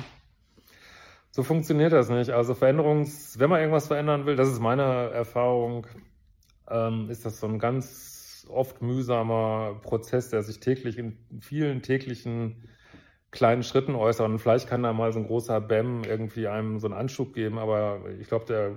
So 1.31 1.43
funktioniert 1.43 1.93
das 1.93 2.09
nicht. 2.09 2.31
Also 2.31 2.55
Veränderungs, 2.55 3.39
wenn 3.41 3.51
man 3.51 3.59
irgendwas 3.59 3.89
verändern 3.89 4.27
will, 4.27 4.37
das 4.37 4.49
ist 4.49 4.61
meine 4.61 5.11
Erfahrung, 5.11 5.89
ähm, 6.71 7.11
ist 7.11 7.27
das 7.27 7.41
so 7.41 7.49
ein 7.49 7.59
ganz 7.59 8.47
oft 8.49 8.83
mühsamer 8.83 9.81
Prozess, 9.83 10.31
der 10.31 10.43
sich 10.43 10.61
täglich 10.61 10.99
in 10.99 11.19
vielen 11.41 11.83
täglichen 11.83 12.69
kleinen 13.35 13.65
Schritten 13.65 13.97
äußern. 13.97 14.33
Und 14.33 14.39
vielleicht 14.39 14.69
kann 14.69 14.85
da 14.85 14.93
mal 14.93 15.13
so 15.13 15.19
ein 15.19 15.27
großer 15.27 15.61
Bäm 15.61 16.05
irgendwie 16.05 16.47
einem 16.47 16.79
so 16.79 16.87
einen 16.87 16.97
Anschub 16.97 17.35
geben, 17.35 17.59
aber 17.59 18.01
ich 18.21 18.29
glaube, 18.29 18.47
der 18.47 18.77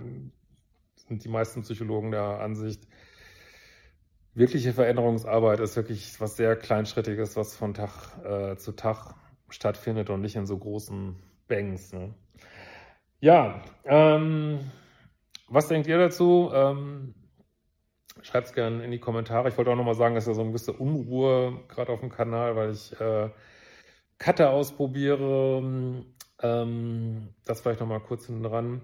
sind 0.95 1.23
die 1.23 1.29
meisten 1.29 1.61
Psychologen 1.61 2.11
der 2.11 2.41
Ansicht, 2.41 2.87
wirkliche 4.33 4.73
Veränderungsarbeit 4.73 5.59
ist 5.59 5.75
wirklich 5.75 6.19
was 6.19 6.35
sehr 6.35 6.55
Kleinschrittiges, 6.55 7.37
was 7.37 7.55
von 7.55 7.73
Tag 7.73 7.91
äh, 8.25 8.57
zu 8.57 8.71
Tag 8.71 9.13
stattfindet 9.49 10.09
und 10.09 10.21
nicht 10.21 10.35
in 10.35 10.45
so 10.45 10.57
großen 10.57 11.15
Bangs. 11.47 11.93
Ne? 11.93 12.13
Ja, 13.19 13.61
ähm, 13.85 14.59
was 15.47 15.67
denkt 15.67 15.87
ihr 15.87 15.97
dazu? 15.97 16.51
Ähm, 16.53 17.13
Schreibt 18.23 18.47
es 18.47 18.53
gerne 18.53 18.83
in 18.83 18.89
die 18.89 18.99
Kommentare. 18.99 19.49
Ich 19.49 19.57
wollte 19.57 19.69
auch 19.69 19.75
nochmal 19.75 19.93
sagen, 19.93 20.15
dass 20.15 20.25
ja 20.25 20.33
so 20.33 20.41
eine 20.41 20.49
gewisse 20.49 20.73
Unruhe 20.73 21.61
gerade 21.67 21.91
auf 21.91 21.99
dem 21.99 22.09
Kanal, 22.09 22.55
weil 22.55 22.71
ich 22.71 22.99
äh, 22.99 23.29
Cutter 24.17 24.51
ausprobiere. 24.51 26.03
Ähm, 26.41 27.29
das 27.45 27.61
vielleicht 27.61 27.79
nochmal 27.79 28.01
kurz 28.01 28.27
hinten 28.27 28.43
dran. 28.43 28.81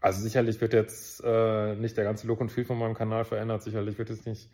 Also 0.00 0.20
sicherlich 0.20 0.60
wird 0.60 0.72
jetzt 0.72 1.22
äh, 1.24 1.74
nicht 1.74 1.96
der 1.96 2.04
ganze 2.04 2.26
Look 2.26 2.40
und 2.40 2.52
Feel 2.52 2.64
von 2.64 2.78
meinem 2.78 2.94
Kanal 2.94 3.24
verändert. 3.24 3.62
Sicherlich 3.62 3.98
wird 3.98 4.10
es 4.10 4.26
nicht, 4.26 4.50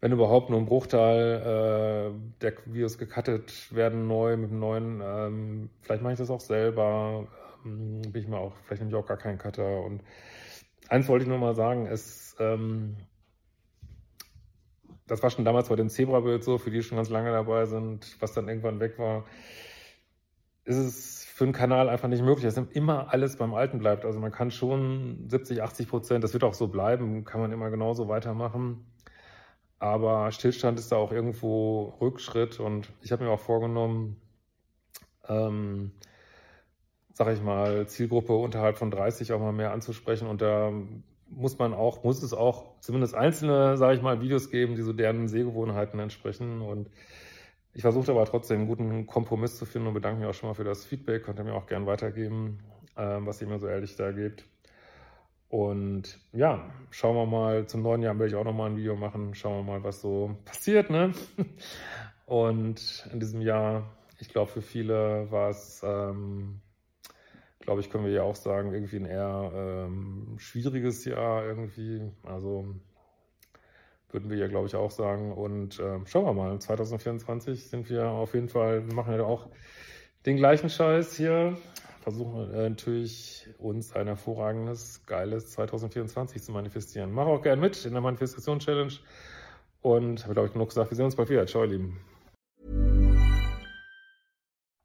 wenn 0.00 0.12
überhaupt 0.12 0.50
nur 0.50 0.58
ein 0.58 0.66
Bruchteil 0.66 2.12
äh, 2.14 2.40
der 2.40 2.54
Videos 2.66 2.98
gecuttet 2.98 3.72
werden 3.74 4.08
neu 4.08 4.36
mit 4.36 4.50
einem 4.50 4.58
neuen. 4.58 5.00
Ähm, 5.04 5.70
vielleicht 5.82 6.02
mache 6.02 6.14
ich 6.14 6.18
das 6.18 6.30
auch 6.30 6.40
selber. 6.40 7.28
Ähm, 7.64 8.02
bin 8.02 8.22
ich 8.22 8.28
mal 8.28 8.38
auch, 8.38 8.56
vielleicht 8.64 8.82
nehme 8.82 8.90
ich 8.90 8.96
auch 8.96 9.06
gar 9.06 9.18
keinen 9.18 9.38
Cutter. 9.38 9.82
Und 9.82 10.02
eins 10.88 11.08
wollte 11.08 11.24
ich 11.24 11.28
nur 11.28 11.38
mal 11.38 11.54
sagen, 11.54 11.86
es 11.86 12.34
ähm, 12.40 12.96
das 15.06 15.22
war 15.22 15.30
schon 15.30 15.44
damals 15.44 15.68
bei 15.68 15.76
dem 15.76 15.88
Zebra-Bild 15.88 16.44
so, 16.44 16.58
für 16.58 16.70
die 16.70 16.82
schon 16.82 16.96
ganz 16.96 17.10
lange 17.10 17.30
dabei 17.30 17.66
sind, 17.66 18.16
was 18.20 18.32
dann 18.32 18.48
irgendwann 18.48 18.80
weg 18.80 18.98
war, 18.98 19.24
ist 20.64 20.76
es 20.76 21.24
für 21.24 21.44
einen 21.44 21.52
Kanal 21.52 21.88
einfach 21.88 22.08
nicht 22.08 22.22
möglich, 22.22 22.44
dass 22.44 22.56
immer 22.56 23.12
alles 23.12 23.36
beim 23.36 23.54
Alten 23.54 23.78
bleibt. 23.78 24.04
Also 24.04 24.20
man 24.20 24.32
kann 24.32 24.50
schon 24.50 25.28
70, 25.28 25.62
80 25.62 25.88
Prozent, 25.88 26.24
das 26.24 26.32
wird 26.32 26.44
auch 26.44 26.54
so 26.54 26.68
bleiben, 26.68 27.24
kann 27.24 27.40
man 27.40 27.52
immer 27.52 27.70
genauso 27.70 28.08
weitermachen. 28.08 28.86
Aber 29.78 30.30
Stillstand 30.32 30.78
ist 30.78 30.92
da 30.92 30.96
auch 30.96 31.12
irgendwo 31.12 31.94
Rückschritt 32.00 32.60
und 32.60 32.90
ich 33.02 33.12
habe 33.12 33.24
mir 33.24 33.30
auch 33.30 33.40
vorgenommen, 33.40 34.16
ähm, 35.28 35.92
sag 37.12 37.32
ich 37.34 37.42
mal, 37.42 37.86
Zielgruppe 37.86 38.34
unterhalb 38.34 38.78
von 38.78 38.90
30 38.90 39.32
auch 39.32 39.40
mal 39.40 39.52
mehr 39.52 39.72
anzusprechen 39.72 40.28
und 40.28 40.40
da 40.40 40.72
muss 41.36 41.58
man 41.58 41.74
auch, 41.74 42.04
muss 42.04 42.22
es 42.22 42.32
auch 42.32 42.78
zumindest 42.80 43.14
einzelne, 43.14 43.76
sage 43.76 43.96
ich 43.96 44.02
mal, 44.02 44.20
Videos 44.20 44.50
geben, 44.50 44.76
die 44.76 44.82
so 44.82 44.92
deren 44.92 45.28
Sehgewohnheiten 45.28 45.98
entsprechen. 46.00 46.60
Und 46.60 46.90
ich 47.72 47.82
versuche 47.82 48.10
aber 48.10 48.24
trotzdem 48.24 48.58
einen 48.60 48.68
guten 48.68 49.06
Kompromiss 49.06 49.56
zu 49.56 49.66
finden 49.66 49.88
und 49.88 49.94
bedanke 49.94 50.20
mich 50.20 50.28
auch 50.28 50.34
schon 50.34 50.48
mal 50.48 50.54
für 50.54 50.64
das 50.64 50.84
Feedback. 50.84 51.24
Könnt 51.24 51.38
ihr 51.38 51.44
mir 51.44 51.54
auch 51.54 51.66
gern 51.66 51.86
weitergeben, 51.86 52.60
ähm, 52.96 53.26
was 53.26 53.40
ihr 53.40 53.48
mir 53.48 53.58
so 53.58 53.66
ehrlich 53.66 53.96
da 53.96 54.12
gebt. 54.12 54.44
Und 55.48 56.18
ja, 56.32 56.68
schauen 56.90 57.16
wir 57.16 57.26
mal, 57.26 57.66
zum 57.66 57.82
neuen 57.82 58.02
Jahr 58.02 58.18
will 58.18 58.26
ich 58.26 58.34
auch 58.34 58.44
nochmal 58.44 58.70
ein 58.70 58.76
Video 58.76 58.96
machen. 58.96 59.34
Schauen 59.34 59.64
wir 59.64 59.72
mal, 59.72 59.84
was 59.84 60.00
so 60.00 60.36
passiert, 60.44 60.90
ne? 60.90 61.12
Und 62.26 63.08
in 63.12 63.20
diesem 63.20 63.40
Jahr, 63.40 63.90
ich 64.18 64.28
glaube, 64.28 64.50
für 64.50 64.62
viele 64.62 65.30
war 65.30 65.50
es 65.50 65.82
ähm, 65.84 66.60
glaube 67.64 67.80
ich, 67.80 67.90
können 67.90 68.04
wir 68.04 68.12
ja 68.12 68.22
auch 68.22 68.36
sagen, 68.36 68.72
irgendwie 68.72 68.96
ein 68.96 69.06
eher 69.06 69.52
ähm, 69.54 70.36
schwieriges 70.38 71.04
Jahr 71.04 71.44
irgendwie. 71.44 72.02
Also 72.22 72.66
würden 74.10 74.30
wir 74.30 74.36
ja, 74.36 74.48
glaube 74.48 74.66
ich, 74.66 74.76
auch 74.76 74.90
sagen. 74.90 75.32
Und 75.32 75.78
äh, 75.80 75.98
schauen 76.06 76.26
wir 76.26 76.32
mal, 76.32 76.58
2024 76.58 77.68
sind 77.68 77.90
wir 77.90 78.06
auf 78.06 78.34
jeden 78.34 78.48
Fall, 78.48 78.86
wir 78.86 78.94
machen 78.94 79.14
ja 79.14 79.24
auch 79.24 79.48
den 80.26 80.36
gleichen 80.36 80.70
Scheiß 80.70 81.16
hier 81.16 81.56
versuchen 82.04 82.52
wir 82.52 82.68
natürlich 82.68 83.48
uns 83.58 83.96
ein 83.96 84.06
hervorragendes, 84.06 85.06
geiles 85.06 85.52
2024 85.52 86.42
zu 86.42 86.52
manifestieren. 86.52 87.10
Mach 87.12 87.24
auch 87.24 87.40
gern 87.40 87.58
mit 87.58 87.82
in 87.86 87.92
der 87.92 88.02
Manifestation-Challenge 88.02 88.92
und 89.80 90.22
habe, 90.24 90.34
glaube 90.34 90.48
ich, 90.48 90.52
genug 90.52 90.68
gesagt. 90.68 90.90
Wir 90.90 90.96
sehen 90.96 91.06
uns 91.06 91.16
bald 91.16 91.30
wieder. 91.30 91.46
Ciao, 91.46 91.64
ihr 91.64 91.70
Lieben. 91.70 92.13